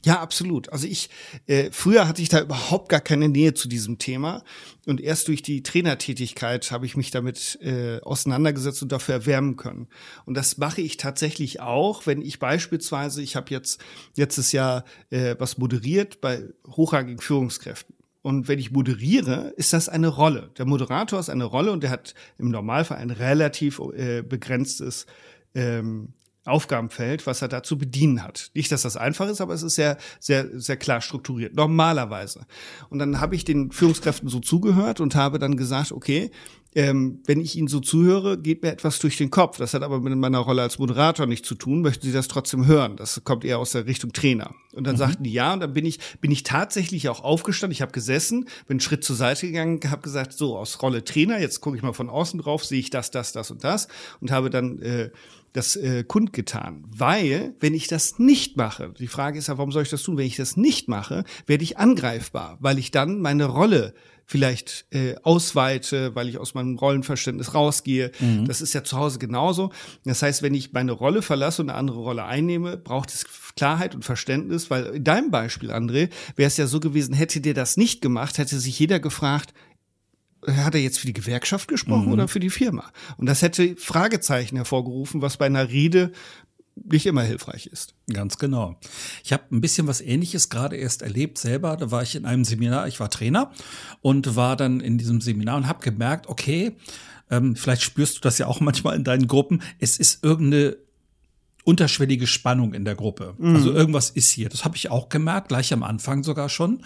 [0.06, 0.70] Ja, absolut.
[0.70, 1.10] Also ich,
[1.46, 4.46] äh, früher hatte ich da überhaupt gar keine Nähe zu diesem Thema
[4.86, 9.88] und erst durch die Trainertätigkeit habe ich mich damit äh, auseinandergesetzt und dafür erwärmen können.
[10.26, 13.82] Und das mache ich tatsächlich auch, wenn ich beispielsweise, ich habe jetzt
[14.16, 17.99] letztes Jahr äh, was moderiert bei hochrangigen Führungskräften.
[18.22, 20.52] Und wenn ich moderiere, ist das eine Rolle.
[20.58, 25.06] Der Moderator ist eine Rolle und der hat im Normalfall ein relativ äh, begrenztes
[25.56, 26.14] ähm,
[26.50, 28.52] Aufgabenfeld, was er da zu bedienen hat.
[28.54, 31.56] Nicht, dass das einfach ist, aber es ist sehr, sehr, sehr klar strukturiert.
[31.56, 32.46] Normalerweise.
[32.90, 36.32] Und dann habe ich den Führungskräften so zugehört und habe dann gesagt, okay,
[36.76, 39.58] ähm, wenn ich Ihnen so zuhöre, geht mir etwas durch den Kopf.
[39.58, 41.82] Das hat aber mit meiner Rolle als Moderator nichts zu tun.
[41.82, 42.96] Möchten Sie das trotzdem hören?
[42.96, 44.54] Das kommt eher aus der Richtung Trainer.
[44.74, 45.00] Und dann mhm.
[45.00, 47.72] sagten die ja, und dann bin ich, bin ich tatsächlich auch aufgestanden.
[47.72, 51.40] Ich habe gesessen, bin einen Schritt zur Seite gegangen, habe gesagt, so aus Rolle Trainer,
[51.40, 53.88] jetzt gucke ich mal von außen drauf, sehe ich das, das, das und das
[54.22, 55.10] und habe dann äh,
[55.54, 56.84] das äh, kundgetan.
[56.88, 60.18] Weil, wenn ich das nicht mache, die Frage ist ja, warum soll ich das tun?
[60.18, 63.94] Wenn ich das nicht mache, werde ich angreifbar, weil ich dann meine Rolle
[64.30, 68.12] vielleicht äh, ausweite, weil ich aus meinem Rollenverständnis rausgehe.
[68.20, 68.46] Mhm.
[68.46, 69.72] Das ist ja zu Hause genauso.
[70.06, 73.96] Das heißt, wenn ich meine Rolle verlasse und eine andere Rolle einnehme, braucht es Klarheit
[73.96, 77.76] und Verständnis, weil in deinem Beispiel, André, wäre es ja so gewesen, hätte dir das
[77.76, 79.56] nicht gemacht, hätte sich jeder gefragt,
[80.48, 82.14] hat er jetzt für die Gewerkschaft gesprochen mhm.
[82.14, 82.92] oder für die Firma?
[83.18, 86.12] Und das hätte Fragezeichen hervorgerufen, was bei einer Rede
[86.86, 87.94] nicht immer hilfreich ist.
[88.12, 88.80] Ganz genau.
[89.24, 91.76] Ich habe ein bisschen was Ähnliches gerade erst erlebt selber.
[91.78, 93.52] Da war ich in einem Seminar, ich war Trainer
[94.02, 96.78] und war dann in diesem Seminar und habe gemerkt, okay,
[97.30, 100.78] ähm, vielleicht spürst du das ja auch manchmal in deinen Gruppen, es ist irgendeine
[101.66, 103.36] unterschwellige Spannung in der Gruppe.
[103.38, 103.56] Mhm.
[103.56, 104.50] Also irgendwas ist hier.
[104.50, 106.84] Das habe ich auch gemerkt, gleich am Anfang sogar schon.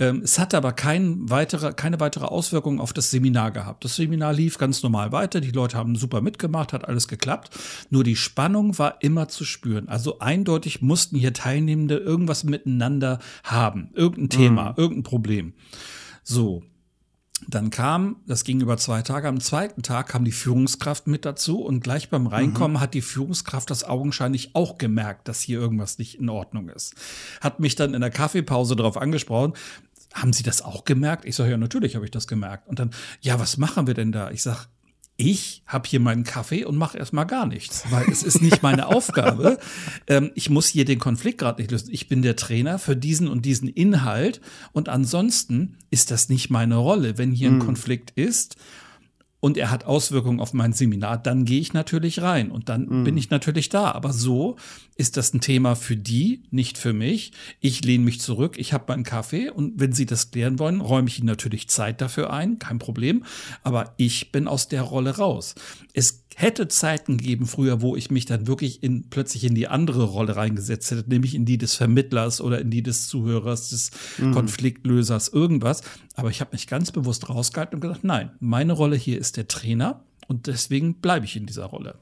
[0.00, 3.84] Ähm, es hatte aber kein weitere, keine weitere Auswirkung auf das Seminar gehabt.
[3.84, 5.40] Das Seminar lief ganz normal weiter.
[5.40, 7.50] Die Leute haben super mitgemacht, hat alles geklappt.
[7.90, 9.88] Nur die Spannung war immer zu spüren.
[9.88, 13.90] Also eindeutig mussten hier Teilnehmende irgendwas miteinander haben.
[13.94, 14.74] Irgendein Thema, mhm.
[14.78, 15.52] irgendein Problem.
[16.24, 16.62] So,
[17.48, 21.62] dann kam, das ging über zwei Tage, am zweiten Tag kam die Führungskraft mit dazu
[21.62, 22.80] und gleich beim Reinkommen mhm.
[22.80, 26.94] hat die Führungskraft das augenscheinlich auch gemerkt, dass hier irgendwas nicht in Ordnung ist.
[27.40, 29.54] Hat mich dann in der Kaffeepause darauf angesprochen,
[30.14, 31.24] haben Sie das auch gemerkt?
[31.24, 32.68] Ich sage, ja, natürlich habe ich das gemerkt.
[32.68, 34.30] Und dann, ja, was machen wir denn da?
[34.30, 34.66] Ich sage,
[35.20, 38.86] ich habe hier meinen Kaffee und mache erstmal gar nichts, weil es ist nicht meine
[38.86, 39.58] Aufgabe.
[40.06, 41.90] Ähm, ich muss hier den Konflikt gerade nicht lösen.
[41.92, 44.40] Ich bin der Trainer für diesen und diesen Inhalt
[44.72, 47.18] und ansonsten ist das nicht meine Rolle.
[47.18, 47.66] Wenn hier ein mhm.
[47.66, 48.56] Konflikt ist
[49.40, 53.04] und er hat Auswirkungen auf mein Seminar, dann gehe ich natürlich rein und dann mhm.
[53.04, 53.90] bin ich natürlich da.
[53.92, 54.56] Aber so
[54.96, 57.32] ist das ein Thema für die, nicht für mich.
[57.60, 61.08] Ich lehne mich zurück, ich habe meinen Kaffee und wenn sie das klären wollen, räume
[61.08, 63.24] ich ihnen natürlich Zeit dafür ein, kein Problem.
[63.62, 65.54] Aber ich bin aus der Rolle raus.
[65.94, 70.04] Es hätte Zeiten gegeben früher, wo ich mich dann wirklich in, plötzlich in die andere
[70.04, 74.32] Rolle reingesetzt hätte, nämlich in die des Vermittlers oder in die des Zuhörers, des mhm.
[74.32, 75.82] Konfliktlösers, irgendwas.
[76.14, 79.48] Aber ich habe mich ganz bewusst rausgehalten und gesagt, nein, meine Rolle hier ist der
[79.48, 81.98] Trainer und deswegen bleibe ich in dieser Rolle.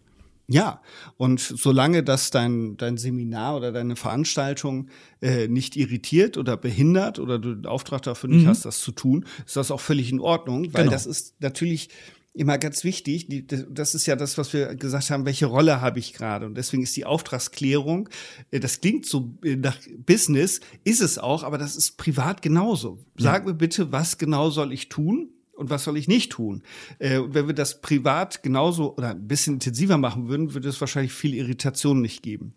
[0.51, 0.81] Ja,
[1.19, 4.89] und solange das dein, dein Seminar oder deine Veranstaltung
[5.21, 8.49] äh, nicht irritiert oder behindert oder du den Auftrag dafür nicht mhm.
[8.49, 10.93] hast, das zu tun, ist das auch völlig in Ordnung, weil genau.
[10.93, 11.91] das ist natürlich
[12.33, 13.29] immer ganz wichtig.
[13.29, 16.47] Die, das ist ja das, was wir gesagt haben, welche Rolle habe ich gerade?
[16.47, 18.09] Und deswegen ist die Auftragsklärung,
[18.51, 23.05] äh, das klingt so äh, nach Business, ist es auch, aber das ist privat genauso.
[23.19, 23.49] Sag ja.
[23.49, 25.29] mir bitte, was genau soll ich tun?
[25.59, 26.63] Und was soll ich nicht tun?
[27.01, 31.13] Äh, wenn wir das privat genauso oder ein bisschen intensiver machen würden, würde es wahrscheinlich
[31.13, 32.55] viel Irritation nicht geben.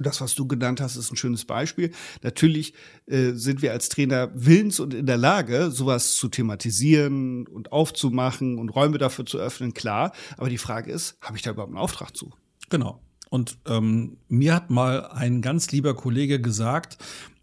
[0.00, 1.92] Das, was du genannt hast, ist ein schönes Beispiel.
[2.22, 2.74] Natürlich
[3.06, 8.58] äh, sind wir als Trainer willens und in der Lage, sowas zu thematisieren und aufzumachen
[8.58, 10.12] und Räume dafür zu öffnen, klar.
[10.36, 12.32] Aber die Frage ist, habe ich da überhaupt einen Auftrag zu?
[12.70, 13.00] Genau.
[13.28, 16.98] Und ähm, mir hat mal ein ganz lieber Kollege gesagt,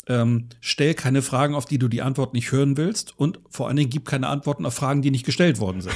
[0.10, 3.78] ähm, stell keine Fragen, auf die du die Antwort nicht hören willst und vor allen
[3.78, 5.96] Dingen gib keine Antworten auf Fragen, die nicht gestellt worden sind.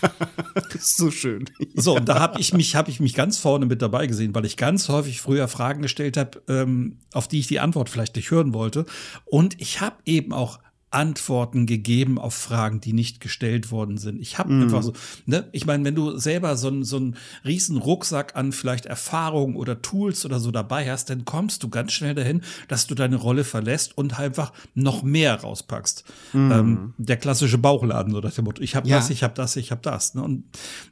[0.54, 1.44] das ist so schön.
[1.74, 4.44] So, und da habe ich mich, habe ich mich ganz vorne mit dabei gesehen, weil
[4.44, 8.30] ich ganz häufig früher Fragen gestellt habe, ähm, auf die ich die Antwort vielleicht nicht
[8.30, 8.86] hören wollte.
[9.24, 10.60] Und ich habe eben auch
[10.90, 14.20] Antworten gegeben auf Fragen, die nicht gestellt worden sind.
[14.20, 14.62] Ich habe mm.
[14.62, 14.92] einfach so,
[15.24, 19.54] ne, ich meine, wenn du selber so, einen so einen riesen Rucksack an vielleicht Erfahrungen
[19.54, 23.16] oder Tools oder so dabei hast, dann kommst du ganz schnell dahin, dass du deine
[23.16, 26.04] Rolle verlässt und einfach noch mehr rauspackst.
[26.32, 26.52] Mm.
[26.52, 28.96] Ähm, der klassische Bauchladen oder der Motto, ich habe ja.
[28.96, 30.14] das, ich habe das, ich habe das.
[30.14, 30.22] Ne?
[30.22, 30.44] Und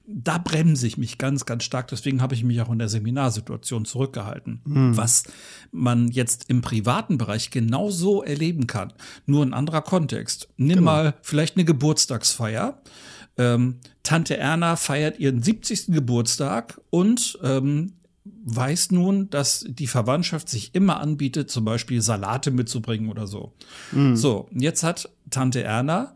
[0.07, 1.89] da bremse ich mich ganz, ganz stark.
[1.89, 4.61] Deswegen habe ich mich auch in der Seminarsituation zurückgehalten.
[4.65, 4.97] Mm.
[4.97, 5.25] Was
[5.73, 8.93] man jetzt im privaten Bereich genauso erleben kann.
[9.27, 10.51] Nur ein anderer Kontext.
[10.59, 10.83] Nimm genau.
[10.83, 12.83] mal vielleicht eine Geburtstagsfeier.
[13.39, 15.87] Ähm, Tante Erna feiert ihren 70.
[15.95, 17.95] Geburtstag und ähm,
[18.45, 23.55] weiß nun, dass die Verwandtschaft sich immer anbietet, zum Beispiel Salate mitzubringen oder so.
[23.93, 24.15] Mhm.
[24.15, 26.15] So, jetzt hat Tante Erna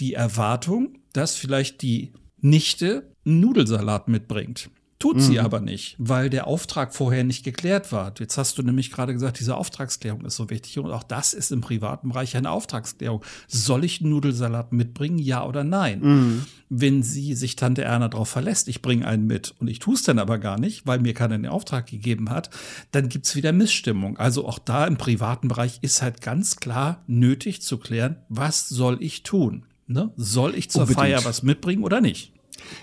[0.00, 4.68] die Erwartung, dass vielleicht die Nichte einen Nudelsalat mitbringt.
[5.02, 5.44] Tut sie mhm.
[5.44, 8.14] aber nicht, weil der Auftrag vorher nicht geklärt war.
[8.20, 10.78] Jetzt hast du nämlich gerade gesagt, diese Auftragsklärung ist so wichtig.
[10.78, 13.24] Und auch das ist im privaten Bereich eine Auftragsklärung.
[13.48, 16.00] Soll ich Nudelsalat mitbringen, ja oder nein?
[16.02, 16.46] Mhm.
[16.68, 20.04] Wenn sie sich Tante Erna darauf verlässt, ich bringe einen mit und ich tue es
[20.04, 22.50] dann aber gar nicht, weil mir keiner den Auftrag gegeben hat,
[22.92, 24.18] dann gibt es wieder Missstimmung.
[24.18, 28.98] Also auch da im privaten Bereich ist halt ganz klar nötig zu klären, was soll
[29.00, 29.66] ich tun?
[29.88, 30.12] Ne?
[30.14, 31.00] Soll ich zur Unbedingt.
[31.00, 32.32] Feier was mitbringen oder nicht?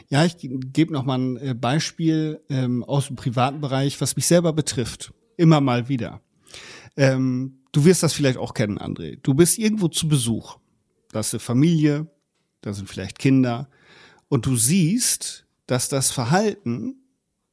[0.09, 4.27] Ja, ich gebe noch mal ein äh, Beispiel ähm, aus dem privaten Bereich, was mich
[4.27, 5.13] selber betrifft.
[5.37, 6.21] Immer mal wieder.
[6.97, 9.19] Ähm, du wirst das vielleicht auch kennen, André.
[9.21, 10.57] Du bist irgendwo zu Besuch.
[11.11, 12.07] Da ist eine Familie,
[12.61, 13.69] da sind vielleicht Kinder.
[14.27, 16.95] Und du siehst, dass das Verhalten,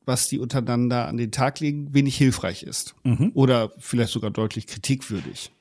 [0.04, 2.94] was die untereinander an den Tag legen, wenig hilfreich ist.
[3.04, 3.32] Mhm.
[3.34, 5.52] Oder vielleicht sogar deutlich kritikwürdig.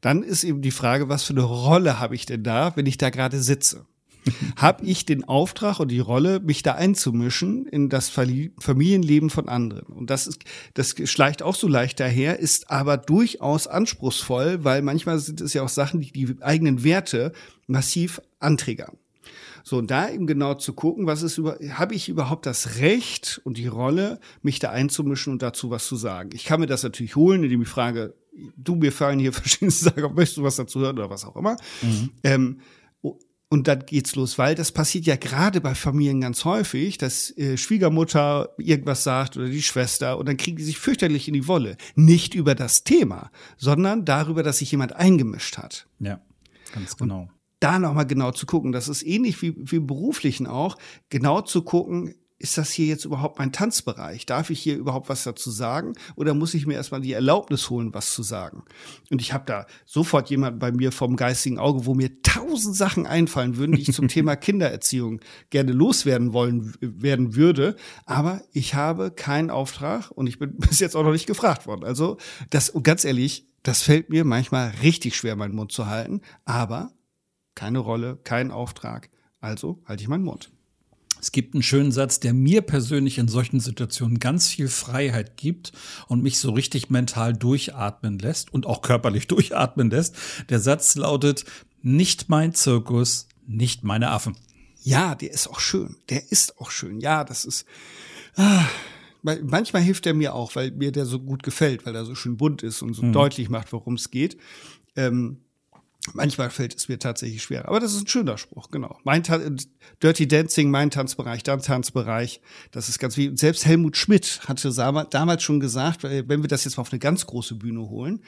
[0.00, 2.98] Dann ist eben die Frage, was für eine Rolle habe ich denn da, wenn ich
[2.98, 3.86] da gerade sitze?
[4.56, 9.86] habe ich den Auftrag und die Rolle, mich da einzumischen in das Familienleben von anderen.
[9.86, 15.18] Und das ist, das schleicht auch so leicht daher, ist aber durchaus anspruchsvoll, weil manchmal
[15.18, 17.32] sind es ja auch Sachen, die die eigenen Werte
[17.66, 18.96] massiv anträgern.
[19.62, 23.40] So, und da eben genau zu gucken, was ist über, habe ich überhaupt das Recht
[23.44, 26.30] und die Rolle, mich da einzumischen und dazu was zu sagen?
[26.32, 28.14] Ich kann mir das natürlich holen, indem ich frage,
[28.56, 31.56] du, mir fallen hier verschiedene Sachen, möchtest du was dazu hören oder was auch immer?
[31.82, 32.10] Mhm.
[32.22, 32.60] Ähm,
[33.50, 37.56] und dann geht's los, weil das passiert ja gerade bei Familien ganz häufig, dass äh,
[37.56, 41.76] Schwiegermutter irgendwas sagt oder die Schwester und dann kriegen die sich fürchterlich in die Wolle.
[41.96, 45.88] Nicht über das Thema, sondern darüber, dass sich jemand eingemischt hat.
[45.98, 46.20] Ja,
[46.72, 47.22] ganz genau.
[47.22, 50.76] Und da nochmal genau zu gucken, das ist ähnlich wie, wie beruflichen auch,
[51.10, 54.24] genau zu gucken, ist das hier jetzt überhaupt mein Tanzbereich?
[54.24, 55.92] Darf ich hier überhaupt was dazu sagen?
[56.16, 58.64] Oder muss ich mir erstmal die Erlaubnis holen, was zu sagen?
[59.10, 63.06] Und ich habe da sofort jemanden bei mir vom geistigen Auge, wo mir tausend Sachen
[63.06, 65.20] einfallen würden, die ich zum Thema Kindererziehung
[65.50, 67.76] gerne loswerden wollen werden würde.
[68.06, 71.84] Aber ich habe keinen Auftrag und ich bin bis jetzt auch noch nicht gefragt worden.
[71.84, 72.16] Also
[72.48, 76.22] das, ganz ehrlich, das fällt mir manchmal richtig schwer, meinen Mund zu halten.
[76.46, 76.94] Aber
[77.54, 79.10] keine Rolle, kein Auftrag.
[79.40, 80.50] Also halte ich meinen Mund.
[81.20, 85.72] Es gibt einen schönen Satz, der mir persönlich in solchen Situationen ganz viel Freiheit gibt
[86.08, 90.16] und mich so richtig mental durchatmen lässt und auch körperlich durchatmen lässt.
[90.48, 91.44] Der Satz lautet,
[91.82, 94.36] nicht mein Zirkus, nicht meine Affen.
[94.82, 95.96] Ja, der ist auch schön.
[96.08, 97.00] Der ist auch schön.
[97.00, 97.66] Ja, das ist.
[98.36, 98.64] Ah,
[99.22, 102.36] manchmal hilft er mir auch, weil mir der so gut gefällt, weil er so schön
[102.36, 103.12] bunt ist und so mhm.
[103.12, 104.38] deutlich macht, worum es geht.
[104.96, 105.38] Ähm,
[106.14, 107.68] Manchmal fällt es mir tatsächlich schwer.
[107.68, 108.98] Aber das ist ein schöner Spruch, genau.
[109.04, 109.38] Mein Ta
[110.02, 112.40] Dirty Dancing, mein Tanzbereich, dein Tanzbereich.
[112.70, 116.78] Das ist ganz wie, selbst Helmut Schmidt hatte damals schon gesagt, wenn wir das jetzt
[116.78, 118.20] mal auf eine ganz große Bühne holen,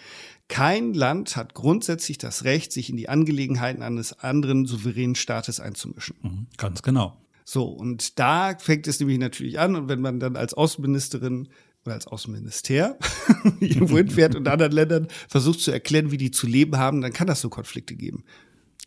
[0.49, 6.17] kein Land hat grundsätzlich das Recht, sich in die Angelegenheiten eines anderen souveränen Staates einzumischen.
[6.21, 7.17] Mhm, ganz genau.
[7.45, 9.77] So, und da fängt es nämlich natürlich an.
[9.77, 11.49] Und wenn man dann als Außenministerin
[11.85, 12.97] oder als Außenminister
[13.61, 17.27] irgendwo hinfährt und anderen Ländern versucht zu erklären, wie die zu leben haben, dann kann
[17.27, 18.25] das so Konflikte geben.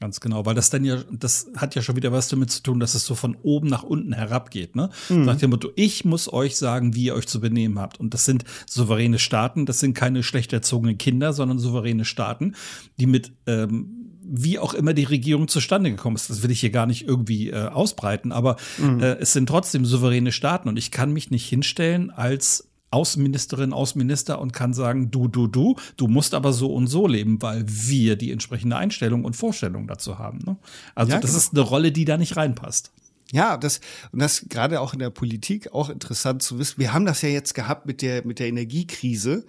[0.01, 2.81] Ganz genau, weil das dann ja, das hat ja schon wieder was damit zu tun,
[2.81, 4.89] dass es so von oben nach unten herabgeht, ne?
[5.07, 5.23] Mhm.
[5.23, 7.97] Nach dem Motto, ich muss euch sagen, wie ihr euch zu benehmen habt.
[7.97, 12.55] Und das sind souveräne Staaten, das sind keine schlecht erzogenen Kinder, sondern souveräne Staaten,
[12.99, 16.29] die mit ähm, wie auch immer die Regierung zustande gekommen ist.
[16.29, 18.99] Das will ich hier gar nicht irgendwie äh, ausbreiten, aber mhm.
[18.99, 24.39] äh, es sind trotzdem souveräne Staaten und ich kann mich nicht hinstellen als Außenministerin, Außenminister
[24.39, 28.15] und kann sagen, du, du, du, du musst aber so und so leben, weil wir
[28.15, 30.39] die entsprechende Einstellung und Vorstellung dazu haben.
[30.45, 30.55] Ne?
[30.95, 31.37] Also ja, das genau.
[31.37, 32.91] ist eine Rolle, die da nicht reinpasst.
[33.31, 33.81] Ja, das
[34.11, 36.77] und das gerade auch in der Politik auch interessant zu wissen.
[36.77, 39.45] Wir haben das ja jetzt gehabt mit der mit der Energiekrise,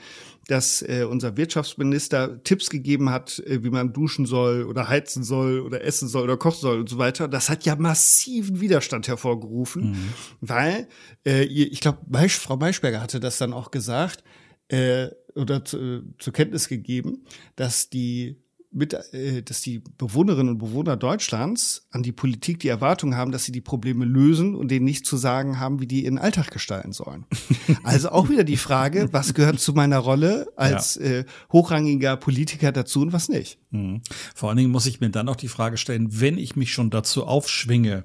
[0.46, 5.60] dass äh, unser Wirtschaftsminister Tipps gegeben hat, äh, wie man duschen soll oder heizen soll
[5.60, 7.28] oder essen soll oder kochen soll und so weiter.
[7.28, 10.12] Das hat ja massiven Widerstand hervorgerufen, mhm.
[10.40, 10.88] weil
[11.26, 14.22] äh, ich glaube, Frau Maischberger hatte das dann auch gesagt
[14.68, 17.24] äh, oder zu, äh, zur Kenntnis gegeben,
[17.56, 23.16] dass die mit, äh, dass die Bewohnerinnen und Bewohner Deutschlands an die Politik die Erwartung
[23.16, 26.18] haben, dass sie die Probleme lösen und denen nicht zu sagen haben, wie die ihren
[26.18, 27.24] Alltag gestalten sollen.
[27.82, 31.02] Also auch wieder die Frage, was gehört zu meiner Rolle als ja.
[31.02, 33.58] äh, hochrangiger Politiker dazu und was nicht.
[33.70, 34.02] Mhm.
[34.34, 36.90] Vor allen Dingen muss ich mir dann auch die Frage stellen, wenn ich mich schon
[36.90, 38.04] dazu aufschwinge,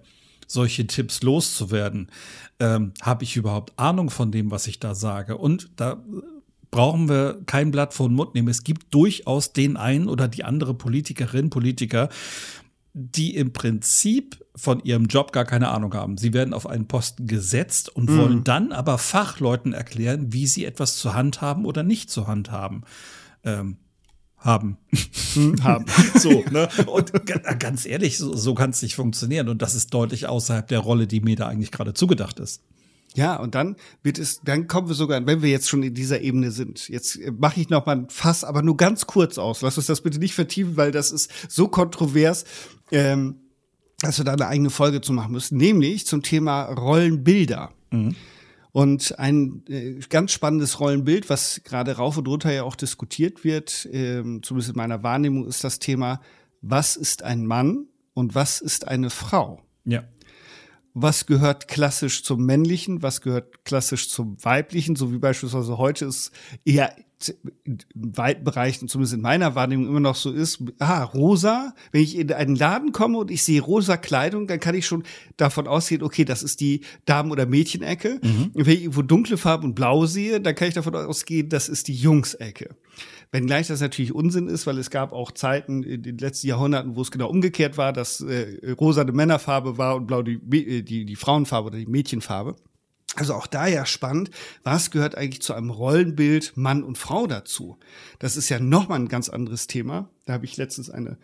[0.51, 2.11] solche Tipps loszuwerden,
[2.59, 5.37] ähm, habe ich überhaupt Ahnung von dem, was ich da sage?
[5.37, 6.03] Und da
[6.71, 8.47] brauchen wir kein Blatt vor den Mund nehmen.
[8.47, 12.09] Es gibt durchaus den einen oder die andere Politikerin, Politiker,
[12.93, 16.17] die im Prinzip von ihrem Job gar keine Ahnung haben.
[16.17, 18.17] Sie werden auf einen Posten gesetzt und mhm.
[18.17, 22.51] wollen dann aber Fachleuten erklären, wie sie etwas zur Hand haben oder nicht zur Hand
[22.51, 22.83] haben.
[23.43, 23.77] Ähm,
[24.37, 24.77] haben.
[25.33, 25.85] Hm, haben.
[26.19, 26.67] So, ne?
[26.87, 27.13] Und
[27.59, 29.49] ganz ehrlich, so, so kann es nicht funktionieren.
[29.49, 32.61] Und das ist deutlich außerhalb der Rolle, die mir da eigentlich gerade zugedacht ist.
[33.15, 36.21] Ja, und dann wird es, dann kommen wir sogar, wenn wir jetzt schon in dieser
[36.21, 36.87] Ebene sind.
[36.87, 39.61] Jetzt äh, mache ich noch mal ein Fass, aber nur ganz kurz aus.
[39.61, 42.45] Lass uns das bitte nicht vertiefen, weil das ist so kontrovers,
[42.91, 43.35] ähm,
[43.99, 47.71] dass wir da eine eigene Folge zu machen müssen, nämlich zum Thema Rollenbilder.
[47.91, 48.15] Mhm.
[48.71, 53.89] Und ein äh, ganz spannendes Rollenbild, was gerade rauf und runter ja auch diskutiert wird,
[53.91, 56.21] ähm, zumindest in meiner Wahrnehmung, ist das Thema,
[56.61, 59.61] was ist ein Mann und was ist eine Frau?
[59.83, 60.03] Ja
[60.93, 66.31] was gehört klassisch zum männlichen, was gehört klassisch zum weiblichen, so wie beispielsweise heute ist
[66.65, 66.95] eher
[67.63, 72.17] in weiten Bereichen, zumindest in meiner Wahrnehmung, immer noch so ist, ah, rosa, wenn ich
[72.17, 75.03] in einen Laden komme und ich sehe rosa Kleidung, dann kann ich schon
[75.37, 78.19] davon ausgehen, okay, das ist die Damen- oder Mädchenecke.
[78.23, 78.51] Mhm.
[78.53, 81.87] Wenn ich irgendwo dunkle Farben und blau sehe, dann kann ich davon ausgehen, das ist
[81.87, 82.75] die Jungsecke.
[83.31, 87.01] Wenngleich das natürlich Unsinn ist, weil es gab auch Zeiten in den letzten Jahrhunderten, wo
[87.01, 91.05] es genau umgekehrt war, dass äh, rosa die Männerfarbe war und blau die, äh, die,
[91.05, 92.57] die Frauenfarbe oder die Mädchenfarbe.
[93.15, 94.31] Also auch da ja spannend,
[94.63, 97.77] was gehört eigentlich zu einem Rollenbild Mann und Frau dazu?
[98.19, 100.09] Das ist ja nochmal ein ganz anderes Thema.
[100.25, 101.17] Da habe ich letztens eine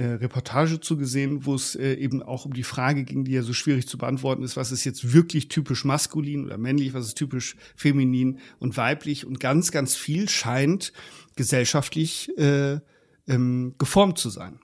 [0.00, 3.52] äh, Reportage zugesehen, wo es äh, eben auch um die Frage ging, die ja so
[3.52, 7.54] schwierig zu beantworten ist, was ist jetzt wirklich typisch maskulin oder männlich, was ist typisch
[7.76, 10.94] feminin und weiblich und ganz, ganz viel scheint
[11.36, 12.80] gesellschaftlich äh,
[13.28, 14.58] ähm, geformt zu sein.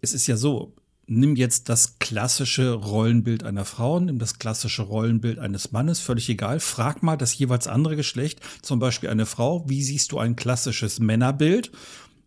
[0.00, 0.74] Es ist ja so,
[1.06, 6.58] nimm jetzt das klassische Rollenbild einer Frau, nimm das klassische Rollenbild eines Mannes, völlig egal.
[6.58, 10.98] Frag mal das jeweils andere Geschlecht, zum Beispiel eine Frau, wie siehst du ein klassisches
[10.98, 11.70] Männerbild?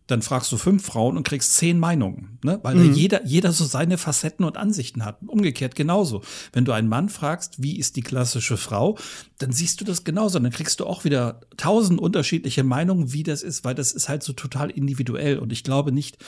[0.06, 2.60] Dann fragst du fünf Frauen und kriegst zehn Meinungen, ne?
[2.62, 2.92] weil mhm.
[2.92, 5.18] jeder, jeder so seine Facetten und Ansichten hat.
[5.26, 6.22] Umgekehrt genauso.
[6.52, 8.98] Wenn du einen Mann fragst, wie ist die klassische Frau,
[9.38, 10.38] dann siehst du das genauso.
[10.38, 14.22] Dann kriegst du auch wieder tausend unterschiedliche Meinungen, wie das ist, weil das ist halt
[14.22, 15.38] so total individuell.
[15.38, 16.18] Und ich glaube nicht,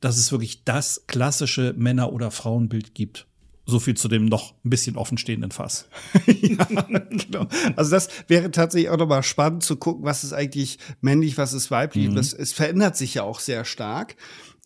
[0.00, 3.26] dass es wirklich das klassische Männer- oder Frauenbild gibt.
[3.64, 5.88] So viel zu dem noch ein bisschen offenstehenden Fass.
[6.26, 7.46] ja, genau.
[7.76, 11.70] Also das wäre tatsächlich auch nochmal spannend zu gucken, was ist eigentlich männlich, was ist
[11.70, 12.08] weiblich.
[12.08, 12.16] Mhm.
[12.16, 14.16] Das, es verändert sich ja auch sehr stark.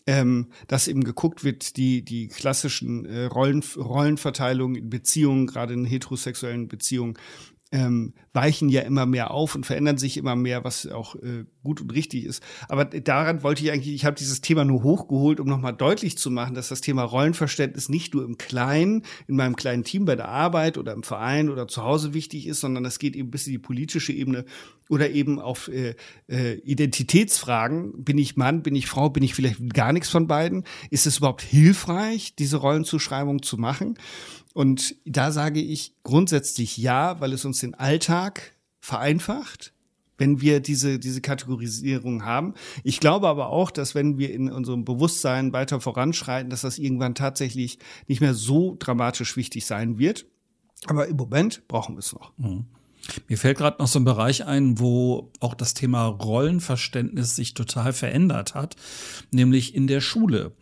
[0.08, 5.84] Ähm, dass eben geguckt wird, die, die klassischen äh, Rollen, Rollenverteilungen in Beziehungen, gerade in
[5.84, 7.18] heterosexuellen Beziehungen,
[7.72, 11.80] ähm, weichen ja immer mehr auf und verändern sich immer mehr, was auch äh, gut
[11.80, 12.42] und richtig ist.
[12.68, 16.30] Aber daran wollte ich eigentlich, ich habe dieses Thema nur hochgeholt, um nochmal deutlich zu
[16.30, 20.28] machen, dass das Thema Rollenverständnis nicht nur im Kleinen, in meinem kleinen Team bei der
[20.28, 23.52] Arbeit oder im Verein oder zu Hause wichtig ist, sondern es geht eben bis in
[23.52, 24.44] die politische Ebene
[24.88, 25.96] oder eben auf äh,
[26.28, 28.04] äh, Identitätsfragen.
[28.04, 30.64] Bin ich Mann, bin ich Frau, bin ich vielleicht gar nichts von beiden?
[30.90, 33.98] Ist es überhaupt hilfreich, diese Rollenzuschreibung zu machen?
[34.56, 39.74] Und da sage ich grundsätzlich ja, weil es uns den Alltag vereinfacht,
[40.16, 42.54] wenn wir diese, diese Kategorisierung haben.
[42.82, 47.14] Ich glaube aber auch, dass wenn wir in unserem Bewusstsein weiter voranschreiten, dass das irgendwann
[47.14, 50.24] tatsächlich nicht mehr so dramatisch wichtig sein wird.
[50.86, 52.32] Aber im Moment brauchen wir es noch.
[52.38, 52.64] Mhm.
[53.28, 57.92] Mir fällt gerade noch so ein Bereich ein, wo auch das Thema Rollenverständnis sich total
[57.92, 58.74] verändert hat,
[59.30, 60.52] nämlich in der Schule.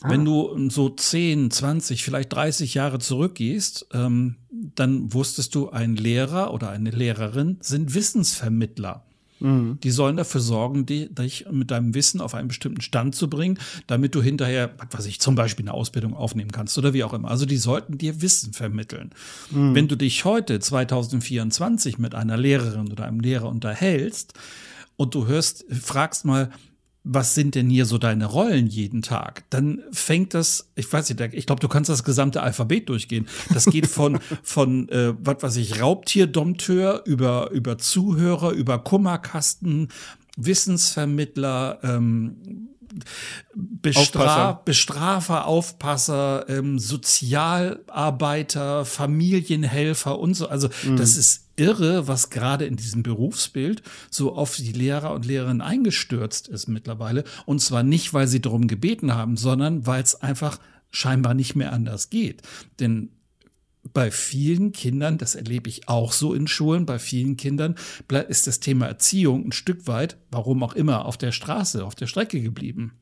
[0.00, 0.10] Ah.
[0.10, 4.36] Wenn du so 10, 20, vielleicht 30 Jahre zurückgehst, ähm,
[4.74, 9.04] dann wusstest du, ein Lehrer oder eine Lehrerin sind Wissensvermittler.
[9.42, 9.78] Mhm.
[9.82, 14.14] Die sollen dafür sorgen, dich mit deinem Wissen auf einen bestimmten Stand zu bringen, damit
[14.14, 17.28] du hinterher, was weiß ich, zum Beispiel eine Ausbildung aufnehmen kannst oder wie auch immer.
[17.28, 19.10] Also die sollten dir Wissen vermitteln.
[19.50, 19.74] Mhm.
[19.74, 24.34] Wenn du dich heute, 2024, mit einer Lehrerin oder einem Lehrer unterhältst
[24.96, 26.50] und du hörst, fragst mal,
[27.04, 29.44] was sind denn hier so deine Rollen jeden Tag?
[29.50, 33.26] Dann fängt das, ich weiß nicht, ich glaube, du kannst das gesamte Alphabet durchgehen.
[33.52, 39.88] Das geht von, von äh, was weiß ich, Raubtierdompteur über, über Zuhörer, über Kummerkasten,
[40.36, 42.71] Wissensvermittler, ähm,
[43.54, 50.48] Bestra Bestrafer, Aufpasser, ähm, Sozialarbeiter, Familienhelfer und so.
[50.48, 50.96] Also mhm.
[50.96, 56.48] das ist irre, was gerade in diesem Berufsbild so auf die Lehrer und Lehrerinnen eingestürzt
[56.48, 57.24] ist mittlerweile.
[57.46, 60.58] Und zwar nicht, weil sie darum gebeten haben, sondern weil es einfach
[60.90, 62.42] scheinbar nicht mehr anders geht.
[62.80, 63.10] Denn
[63.92, 67.74] bei vielen Kindern, das erlebe ich auch so in Schulen, bei vielen Kindern
[68.28, 72.06] ist das Thema Erziehung ein Stück weit, warum auch immer, auf der Straße, auf der
[72.06, 72.92] Strecke geblieben.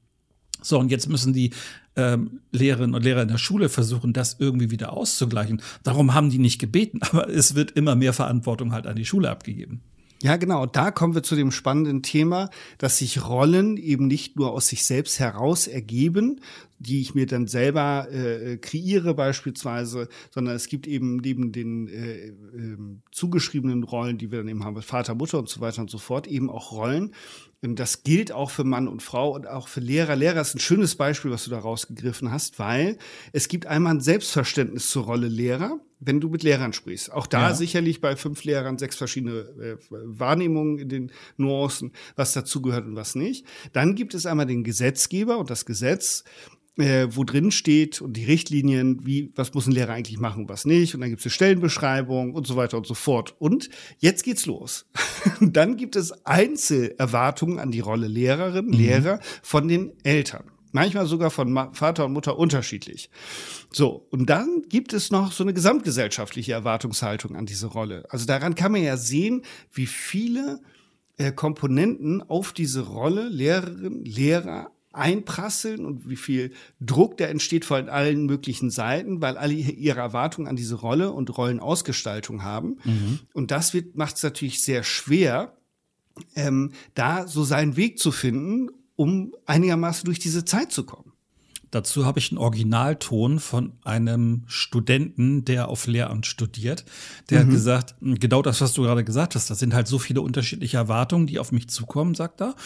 [0.62, 1.50] So, und jetzt müssen die
[1.96, 5.62] ähm, Lehrerinnen und Lehrer in der Schule versuchen, das irgendwie wieder auszugleichen.
[5.82, 9.30] Darum haben die nicht gebeten, aber es wird immer mehr Verantwortung halt an die Schule
[9.30, 9.82] abgegeben.
[10.22, 10.66] Ja, genau.
[10.66, 14.84] Da kommen wir zu dem spannenden Thema, dass sich Rollen eben nicht nur aus sich
[14.84, 16.40] selbst heraus ergeben,
[16.80, 22.28] die ich mir dann selber äh, kreiere beispielsweise, sondern es gibt eben neben den äh,
[22.28, 22.32] äh,
[23.12, 26.26] zugeschriebenen Rollen, die wir dann eben haben, Vater, Mutter und so weiter und so fort,
[26.26, 27.14] eben auch Rollen,
[27.62, 30.16] das gilt auch für Mann und Frau und auch für Lehrer.
[30.16, 32.96] Lehrer ist ein schönes Beispiel, was du da rausgegriffen hast, weil
[33.32, 37.12] es gibt einmal ein Selbstverständnis zur Rolle Lehrer, wenn du mit Lehrern sprichst.
[37.12, 37.54] Auch da ja.
[37.54, 43.14] sicherlich bei fünf Lehrern sechs verschiedene äh, Wahrnehmungen in den Nuancen, was dazugehört und was
[43.14, 43.44] nicht.
[43.74, 46.24] Dann gibt es einmal den Gesetzgeber und das Gesetz
[46.80, 50.64] äh, wo drin steht und die Richtlinien, wie, was muss ein Lehrer eigentlich machen, was
[50.64, 50.94] nicht.
[50.94, 53.34] Und dann gibt es eine Stellenbeschreibung und so weiter und so fort.
[53.38, 54.86] Und jetzt geht's los.
[55.40, 58.72] dann gibt es Einzelerwartungen an die Rolle Lehrerin, mhm.
[58.72, 60.44] Lehrer von den Eltern.
[60.72, 63.10] Manchmal sogar von Vater und Mutter unterschiedlich.
[63.72, 68.04] So, und dann gibt es noch so eine gesamtgesellschaftliche Erwartungshaltung an diese Rolle.
[68.08, 69.42] Also daran kann man ja sehen,
[69.72, 70.60] wie viele
[71.16, 77.88] äh, Komponenten auf diese Rolle Lehrerin, Lehrer einprasseln und wie viel Druck da entsteht von
[77.88, 82.78] allen möglichen Seiten, weil alle ihre Erwartungen an diese Rolle und Rollenausgestaltung haben.
[82.84, 83.20] Mhm.
[83.32, 85.56] Und das macht es natürlich sehr schwer,
[86.34, 91.12] ähm, da so seinen Weg zu finden, um einigermaßen durch diese Zeit zu kommen.
[91.70, 96.84] Dazu habe ich einen Originalton von einem Studenten, der auf Lehramt studiert.
[97.30, 97.42] Der mhm.
[97.44, 100.78] hat gesagt, genau das, was du gerade gesagt hast, das sind halt so viele unterschiedliche
[100.78, 102.56] Erwartungen, die auf mich zukommen, sagt er.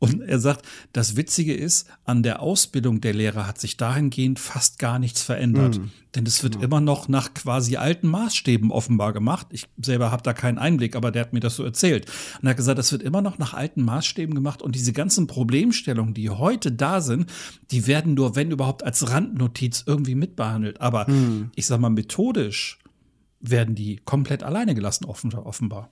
[0.00, 4.78] Und er sagt, das Witzige ist, an der Ausbildung der Lehrer hat sich dahingehend fast
[4.78, 5.78] gar nichts verändert.
[5.78, 5.90] Mhm.
[6.14, 6.64] Denn es wird genau.
[6.64, 9.48] immer noch nach quasi alten Maßstäben offenbar gemacht.
[9.50, 12.06] Ich selber habe da keinen Einblick, aber der hat mir das so erzählt.
[12.40, 14.62] Und er hat gesagt, es wird immer noch nach alten Maßstäben gemacht.
[14.62, 17.26] Und diese ganzen Problemstellungen, die heute da sind,
[17.72, 20.80] die werden nur, wenn überhaupt, als Randnotiz irgendwie mitbehandelt.
[20.80, 21.50] Aber mhm.
[21.56, 22.78] ich sag mal, methodisch
[23.40, 25.90] werden die komplett alleine gelassen, offenbar.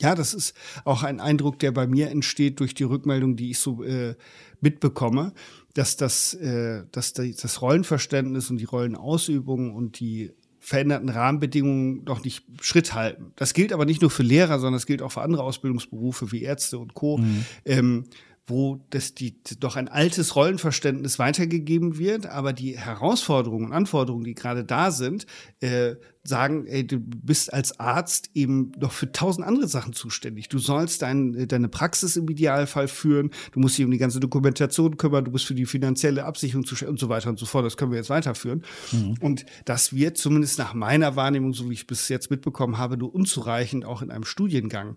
[0.00, 3.58] Ja, das ist auch ein Eindruck, der bei mir entsteht durch die Rückmeldung, die ich
[3.58, 4.14] so äh,
[4.60, 5.32] mitbekomme,
[5.74, 12.44] dass das, äh, dass das Rollenverständnis und die Rollenausübung und die veränderten Rahmenbedingungen noch nicht
[12.60, 13.32] Schritt halten.
[13.36, 16.42] Das gilt aber nicht nur für Lehrer, sondern das gilt auch für andere Ausbildungsberufe wie
[16.42, 17.18] Ärzte und Co.
[17.18, 17.44] Mhm.
[17.64, 18.04] Ähm,
[18.48, 24.34] wo das die doch ein altes Rollenverständnis weitergegeben wird, aber die Herausforderungen und Anforderungen, die
[24.34, 25.26] gerade da sind,
[25.60, 25.96] äh,
[26.28, 30.48] sagen, ey, du bist als Arzt eben noch für tausend andere Sachen zuständig.
[30.48, 34.96] Du sollst dein, deine Praxis im Idealfall führen, du musst dich um die ganze Dokumentation
[34.96, 37.64] kümmern, du bist für die finanzielle Absicherung zuständig und so weiter und so fort.
[37.64, 38.62] Das können wir jetzt weiterführen.
[38.92, 39.14] Mhm.
[39.20, 43.14] Und das wird zumindest nach meiner Wahrnehmung, so wie ich bis jetzt mitbekommen habe, nur
[43.14, 44.96] unzureichend auch in einem Studiengang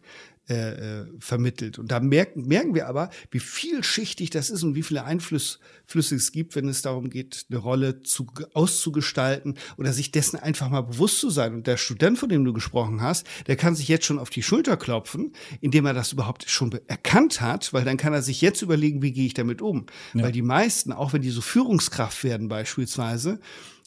[0.50, 1.80] äh, äh, vermittelt.
[1.80, 5.60] Und da merken, merken wir aber, wie vielschichtig das ist und wie viele Einflüsse
[5.96, 10.82] es gibt, wenn es darum geht, eine Rolle zu, auszugestalten oder sich dessen einfach mal
[10.82, 11.54] bewusst zu sein.
[11.54, 14.44] Und der Student, von dem du gesprochen hast, der kann sich jetzt schon auf die
[14.44, 15.32] Schulter klopfen,
[15.62, 19.14] indem er das überhaupt schon erkannt hat, weil dann kann er sich jetzt überlegen, wie
[19.14, 19.86] gehe ich damit um.
[20.14, 20.24] Ja.
[20.24, 23.40] Weil die meisten, auch wenn die so Führungskraft werden beispielsweise,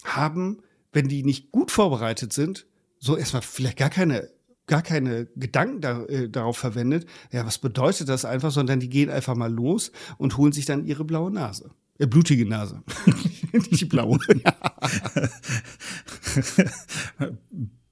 [0.05, 2.65] haben, wenn die nicht gut vorbereitet sind,
[3.01, 4.31] so erstmal vielleicht gar keine
[4.67, 9.11] gar keine Gedanken da, äh, darauf verwendet, ja, was bedeutet das einfach, sondern die gehen
[9.11, 11.71] einfach mal los und holen sich dann ihre blaue Nase.
[11.99, 12.83] Äh, blutige Nase.
[13.71, 14.19] Die blaue.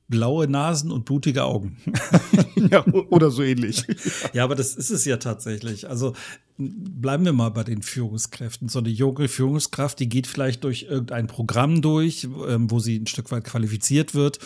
[0.09, 1.77] blaue Nasen und blutige Augen.
[2.71, 3.85] ja, oder so ähnlich.
[4.33, 5.89] Ja, aber das ist es ja tatsächlich.
[5.89, 6.15] Also
[6.59, 8.69] bleiben wir mal bei den Führungskräften.
[8.69, 13.07] So eine junge Führungskraft, die geht vielleicht durch irgendein Programm durch, ähm, wo sie ein
[13.07, 14.39] Stück weit qualifiziert wird.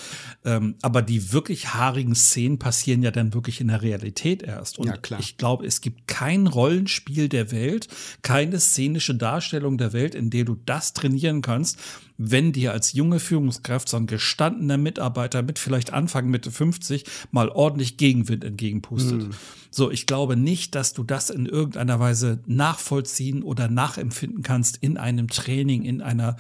[0.45, 4.79] Ähm, aber die wirklich haarigen Szenen passieren ja dann wirklich in der Realität erst.
[4.79, 5.21] Und ja, klar.
[5.21, 7.89] ich glaube, es gibt kein Rollenspiel der Welt,
[8.23, 11.79] keine szenische Darstellung der Welt, in der du das trainieren kannst,
[12.19, 17.49] wenn dir als junge Führungskraft so ein gestandener Mitarbeiter mit vielleicht Anfang Mitte 50 mal
[17.49, 19.29] ordentlich Gegenwind entgegenpustet.
[19.29, 19.31] Mhm.
[19.77, 24.97] So, ich glaube nicht, dass du das in irgendeiner Weise nachvollziehen oder nachempfinden kannst in
[24.97, 26.39] einem Training, in einer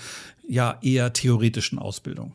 [0.48, 2.32] ja eher theoretischen Ausbildung.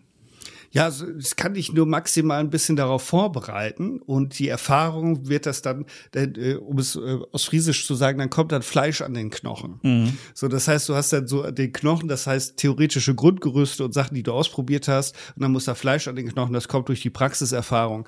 [0.69, 5.63] Ja, es kann dich nur maximal ein bisschen darauf vorbereiten und die Erfahrung wird das
[5.63, 9.31] dann, äh, um es äh, aus Friesisch zu sagen, dann kommt dann Fleisch an den
[9.31, 9.79] Knochen.
[9.81, 10.17] Mhm.
[10.35, 14.13] So, das heißt, du hast dann so den Knochen, das heißt theoretische Grundgerüste und Sachen,
[14.13, 17.01] die du ausprobiert hast und dann muss da Fleisch an den Knochen, das kommt durch
[17.01, 18.05] die Praxiserfahrung.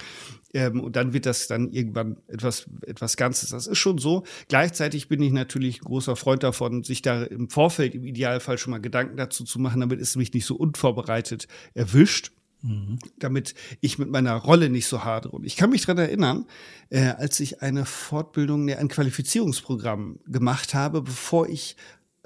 [0.53, 3.49] Ähm, und dann wird das dann irgendwann etwas, etwas Ganzes.
[3.49, 4.23] Das ist schon so.
[4.47, 8.71] Gleichzeitig bin ich natürlich ein großer Freund davon, sich da im Vorfeld im Idealfall schon
[8.71, 12.31] mal Gedanken dazu zu machen, damit es mich nicht so unvorbereitet erwischt.
[12.65, 12.97] Mhm.
[13.19, 15.35] damit ich mit meiner Rolle nicht so hadere.
[15.35, 16.45] Und ich kann mich dran erinnern,
[16.89, 21.75] äh, als ich eine Fortbildung, ein Qualifizierungsprogramm gemacht habe, bevor ich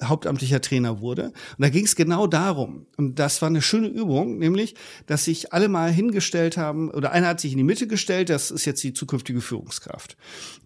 [0.03, 1.25] hauptamtlicher Trainer wurde.
[1.27, 2.85] Und da ging es genau darum.
[2.97, 4.75] Und das war eine schöne Übung, nämlich,
[5.07, 8.51] dass sich alle mal hingestellt haben, oder einer hat sich in die Mitte gestellt, das
[8.51, 10.17] ist jetzt die zukünftige Führungskraft.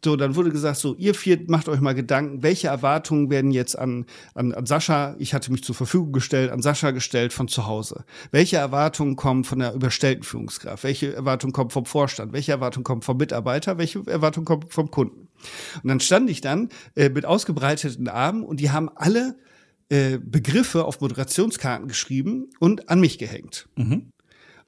[0.03, 3.77] So, dann wurde gesagt, so, ihr vier macht euch mal Gedanken, welche Erwartungen werden jetzt
[3.77, 7.67] an, an, an Sascha, ich hatte mich zur Verfügung gestellt, an Sascha gestellt von zu
[7.67, 8.03] Hause.
[8.31, 10.83] Welche Erwartungen kommen von der überstellten Führungskraft?
[10.83, 12.33] Welche Erwartungen kommen vom Vorstand?
[12.33, 13.77] Welche Erwartungen kommen vom Mitarbeiter?
[13.77, 15.30] Welche Erwartungen kommen vom Kunden?
[15.83, 19.37] Und dann stand ich dann äh, mit ausgebreiteten Armen und die haben alle
[19.89, 23.67] äh, Begriffe auf Moderationskarten geschrieben und an mich gehängt.
[23.75, 24.11] Mhm.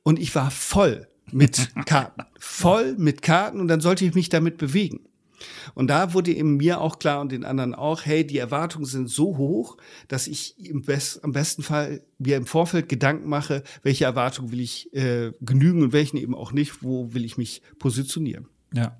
[0.03, 4.57] Und ich war voll mit Karten, voll mit Karten und dann sollte ich mich damit
[4.57, 5.07] bewegen.
[5.75, 9.09] Und da wurde eben mir auch klar und den anderen auch, hey, die Erwartungen sind
[9.09, 14.05] so hoch, dass ich im, best, am besten Fall mir im Vorfeld Gedanken mache, welche
[14.05, 18.47] Erwartungen will ich äh, genügen und welchen eben auch nicht, wo will ich mich positionieren.
[18.73, 18.97] Ja.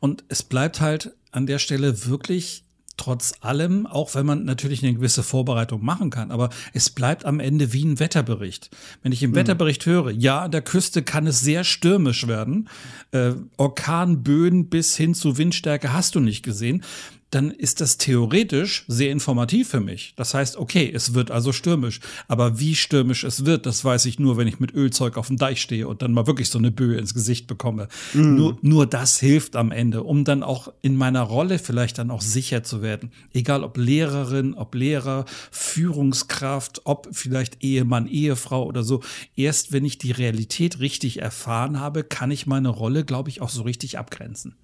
[0.00, 2.64] Und es bleibt halt an der Stelle wirklich
[2.96, 7.40] trotz allem, auch wenn man natürlich eine gewisse Vorbereitung machen kann, aber es bleibt am
[7.40, 8.70] Ende wie ein Wetterbericht.
[9.02, 9.36] Wenn ich im mhm.
[9.36, 12.68] Wetterbericht höre, ja, an der Küste kann es sehr stürmisch werden,
[13.12, 16.84] äh, Orkanböen bis hin zu Windstärke hast du nicht gesehen,
[17.32, 20.12] dann ist das theoretisch sehr informativ für mich.
[20.16, 22.00] Das heißt, okay, es wird also stürmisch.
[22.28, 25.38] Aber wie stürmisch es wird, das weiß ich nur, wenn ich mit Ölzeug auf dem
[25.38, 27.88] Deich stehe und dann mal wirklich so eine Böe ins Gesicht bekomme.
[28.12, 28.36] Mhm.
[28.36, 32.20] Nur, nur das hilft am Ende, um dann auch in meiner Rolle vielleicht dann auch
[32.20, 33.10] sicher zu werden.
[33.32, 39.00] Egal ob Lehrerin, ob Lehrer, Führungskraft, ob vielleicht Ehemann, Ehefrau oder so.
[39.36, 43.48] Erst wenn ich die Realität richtig erfahren habe, kann ich meine Rolle, glaube ich, auch
[43.48, 44.54] so richtig abgrenzen.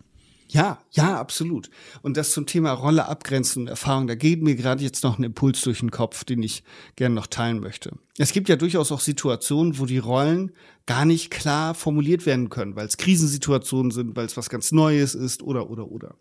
[0.51, 1.69] Ja, ja, absolut.
[2.01, 5.25] Und das zum Thema Rolle abgrenzen und Erfahrung, da geht mir gerade jetzt noch ein
[5.25, 6.65] Impuls durch den Kopf, den ich
[6.97, 7.93] gerne noch teilen möchte.
[8.17, 10.53] Es gibt ja durchaus auch Situationen, wo die Rollen
[10.87, 15.15] gar nicht klar formuliert werden können, weil es Krisensituationen sind, weil es was ganz Neues
[15.15, 16.15] ist oder oder oder.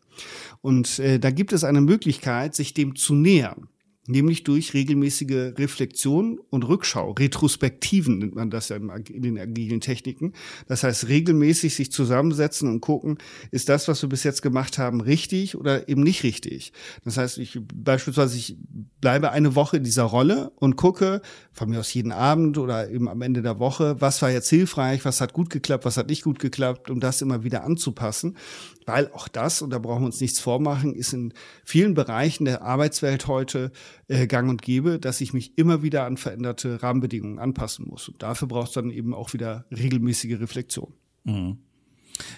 [0.61, 3.69] Und äh, da gibt es eine Möglichkeit, sich dem zu nähern
[4.08, 7.12] nämlich durch regelmäßige Reflexion und Rückschau.
[7.12, 10.34] Retrospektiven nennt man das ja in den agilen Techniken.
[10.68, 13.18] Das heißt, regelmäßig sich zusammensetzen und gucken,
[13.51, 16.72] ist das, was wir bis jetzt gemacht haben, richtig oder eben nicht richtig.
[17.03, 18.58] Das heißt, ich beispielsweise, ich
[19.01, 23.10] bleibe eine Woche in dieser Rolle und gucke, von mir aus jeden Abend oder eben
[23.10, 26.24] am Ende der Woche, was war jetzt hilfreich, was hat gut geklappt, was hat nicht
[26.24, 28.38] gut geklappt, um das immer wieder anzupassen.
[28.88, 31.34] Weil auch das, und da brauchen wir uns nichts vormachen, ist in
[31.66, 33.74] vielen Bereichen der Arbeitswelt heute
[34.08, 38.08] äh, gang und gäbe, dass ich mich immer wieder an veränderte Rahmenbedingungen anpassen muss.
[38.08, 40.94] Und dafür braucht es dann eben auch wieder regelmäßige Reflexion.
[41.26, 41.58] Mhm.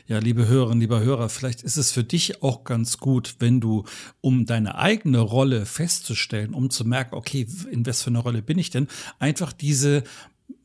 [0.08, 3.86] Ja, liebe Hörerinnen, lieber Hörer, vielleicht ist es für dich auch ganz gut, wenn du,
[4.20, 8.58] um deine eigene Rolle festzustellen, um zu merken, okay, in was für eine Rolle bin
[8.58, 8.88] ich denn,
[9.20, 10.04] einfach diese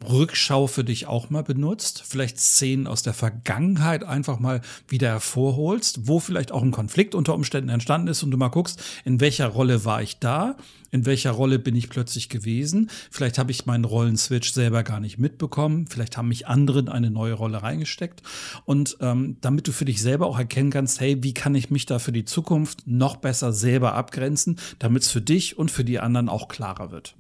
[0.09, 6.07] Rückschau für dich auch mal benutzt, vielleicht Szenen aus der Vergangenheit einfach mal wieder hervorholst,
[6.07, 9.49] wo vielleicht auch ein Konflikt unter Umständen entstanden ist und du mal guckst, in welcher
[9.49, 10.57] Rolle war ich da,
[10.91, 15.19] in welcher Rolle bin ich plötzlich gewesen, vielleicht habe ich meinen Rollenswitch selber gar nicht
[15.19, 18.23] mitbekommen, vielleicht haben mich andere in eine neue Rolle reingesteckt
[18.65, 21.87] und ähm, damit du für dich selber auch erkennen kannst, hey, wie kann ich mich
[21.87, 25.99] da für die Zukunft noch besser selber abgrenzen, damit es für dich und für die
[25.99, 27.17] anderen auch klarer wird.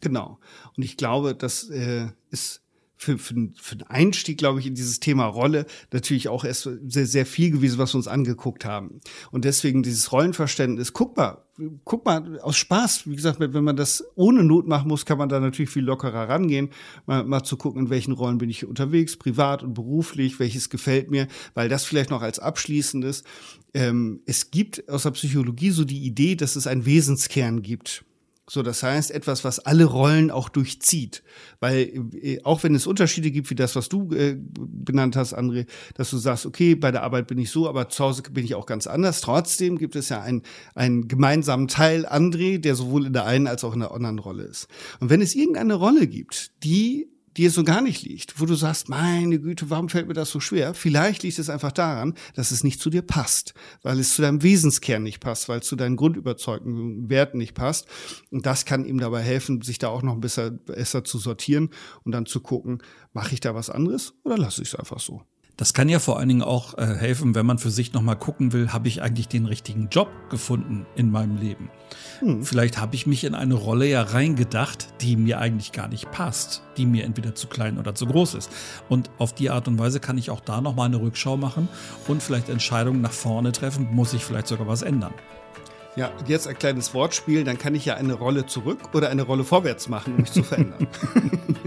[0.00, 0.38] Genau.
[0.76, 2.62] Und ich glaube, das äh, ist
[2.96, 7.06] für, für, für den Einstieg, glaube ich, in dieses Thema Rolle natürlich auch erst sehr,
[7.06, 9.00] sehr viel gewesen, was wir uns angeguckt haben.
[9.30, 11.42] Und deswegen dieses Rollenverständnis, guck mal,
[11.84, 15.28] guck mal, aus Spaß, wie gesagt, wenn man das ohne Not machen muss, kann man
[15.28, 16.70] da natürlich viel lockerer rangehen,
[17.04, 21.10] mal, mal zu gucken, in welchen Rollen bin ich unterwegs, privat und beruflich, welches gefällt
[21.10, 23.24] mir, weil das vielleicht noch als abschließendes.
[23.74, 28.05] Ähm, es gibt aus der Psychologie so die Idee, dass es einen Wesenskern gibt.
[28.48, 31.24] So, das heißt, etwas, was alle Rollen auch durchzieht.
[31.58, 35.66] Weil äh, auch wenn es Unterschiede gibt, wie das, was du äh, benannt hast, André,
[35.94, 38.54] dass du sagst, okay, bei der Arbeit bin ich so, aber zu Hause bin ich
[38.54, 39.20] auch ganz anders.
[39.20, 40.42] Trotzdem gibt es ja einen,
[40.76, 44.44] einen gemeinsamen Teil, André, der sowohl in der einen als auch in der anderen Rolle
[44.44, 44.68] ist.
[45.00, 48.88] Und wenn es irgendeine Rolle gibt, die dir so gar nicht liegt, wo du sagst,
[48.88, 50.74] meine Güte, warum fällt mir das so schwer?
[50.74, 54.42] Vielleicht liegt es einfach daran, dass es nicht zu dir passt, weil es zu deinem
[54.42, 57.86] Wesenskern nicht passt, weil es zu deinen grundüberzeugten Werten nicht passt.
[58.30, 61.70] Und das kann ihm dabei helfen, sich da auch noch ein bisschen besser zu sortieren
[62.04, 62.82] und dann zu gucken,
[63.12, 65.22] mache ich da was anderes oder lasse ich es einfach so?
[65.56, 68.52] Das kann ja vor allen Dingen auch äh, helfen, wenn man für sich nochmal gucken
[68.52, 71.70] will, habe ich eigentlich den richtigen Job gefunden in meinem Leben?
[72.18, 72.44] Hm.
[72.44, 76.62] Vielleicht habe ich mich in eine Rolle ja reingedacht, die mir eigentlich gar nicht passt,
[76.76, 78.50] die mir entweder zu klein oder zu groß ist.
[78.90, 81.68] Und auf die Art und Weise kann ich auch da nochmal eine Rückschau machen
[82.06, 85.14] und vielleicht Entscheidungen nach vorne treffen, muss ich vielleicht sogar was ändern.
[85.96, 89.22] Ja, und jetzt ein kleines Wortspiel, dann kann ich ja eine Rolle zurück oder eine
[89.22, 90.86] Rolle vorwärts machen, um mich zu verändern.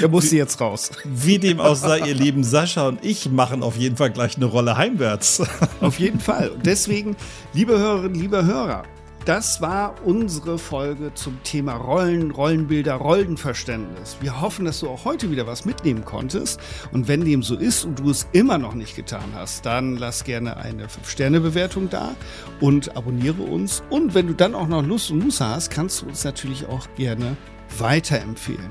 [0.00, 0.90] Er musste jetzt raus.
[1.04, 4.46] Wie dem auch sei, ihr lieben Sascha und ich machen auf jeden Fall gleich eine
[4.46, 5.42] Rolle heimwärts.
[5.80, 6.50] Auf jeden Fall.
[6.50, 7.16] Und deswegen,
[7.52, 8.82] liebe Hörerinnen, liebe Hörer,
[9.24, 14.16] das war unsere Folge zum Thema Rollen, Rollenbilder, Rollenverständnis.
[14.20, 16.58] Wir hoffen, dass du auch heute wieder was mitnehmen konntest.
[16.90, 20.24] Und wenn dem so ist und du es immer noch nicht getan hast, dann lass
[20.24, 22.16] gerne eine 5-Sterne-Bewertung da
[22.60, 23.84] und abonniere uns.
[23.90, 26.88] Und wenn du dann auch noch Lust und Muße hast, kannst du uns natürlich auch
[26.96, 27.36] gerne
[27.78, 28.70] weiterempfehlen.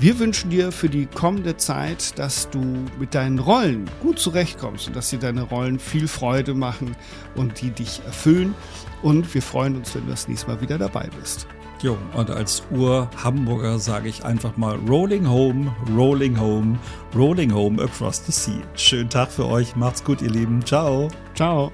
[0.00, 2.60] Wir wünschen dir für die kommende Zeit, dass du
[3.00, 6.94] mit deinen Rollen gut zurechtkommst und dass dir deine Rollen viel Freude machen
[7.34, 8.54] und die dich erfüllen.
[9.02, 11.48] Und wir freuen uns, wenn du das nächste Mal wieder dabei bist.
[11.82, 16.78] Jo, und als Ur-Hamburger sage ich einfach mal Rolling Home, Rolling Home,
[17.16, 18.62] Rolling Home across the sea.
[18.74, 19.74] Schönen Tag für euch.
[19.74, 20.64] Macht's gut, ihr Lieben.
[20.64, 21.08] Ciao.
[21.34, 21.72] Ciao.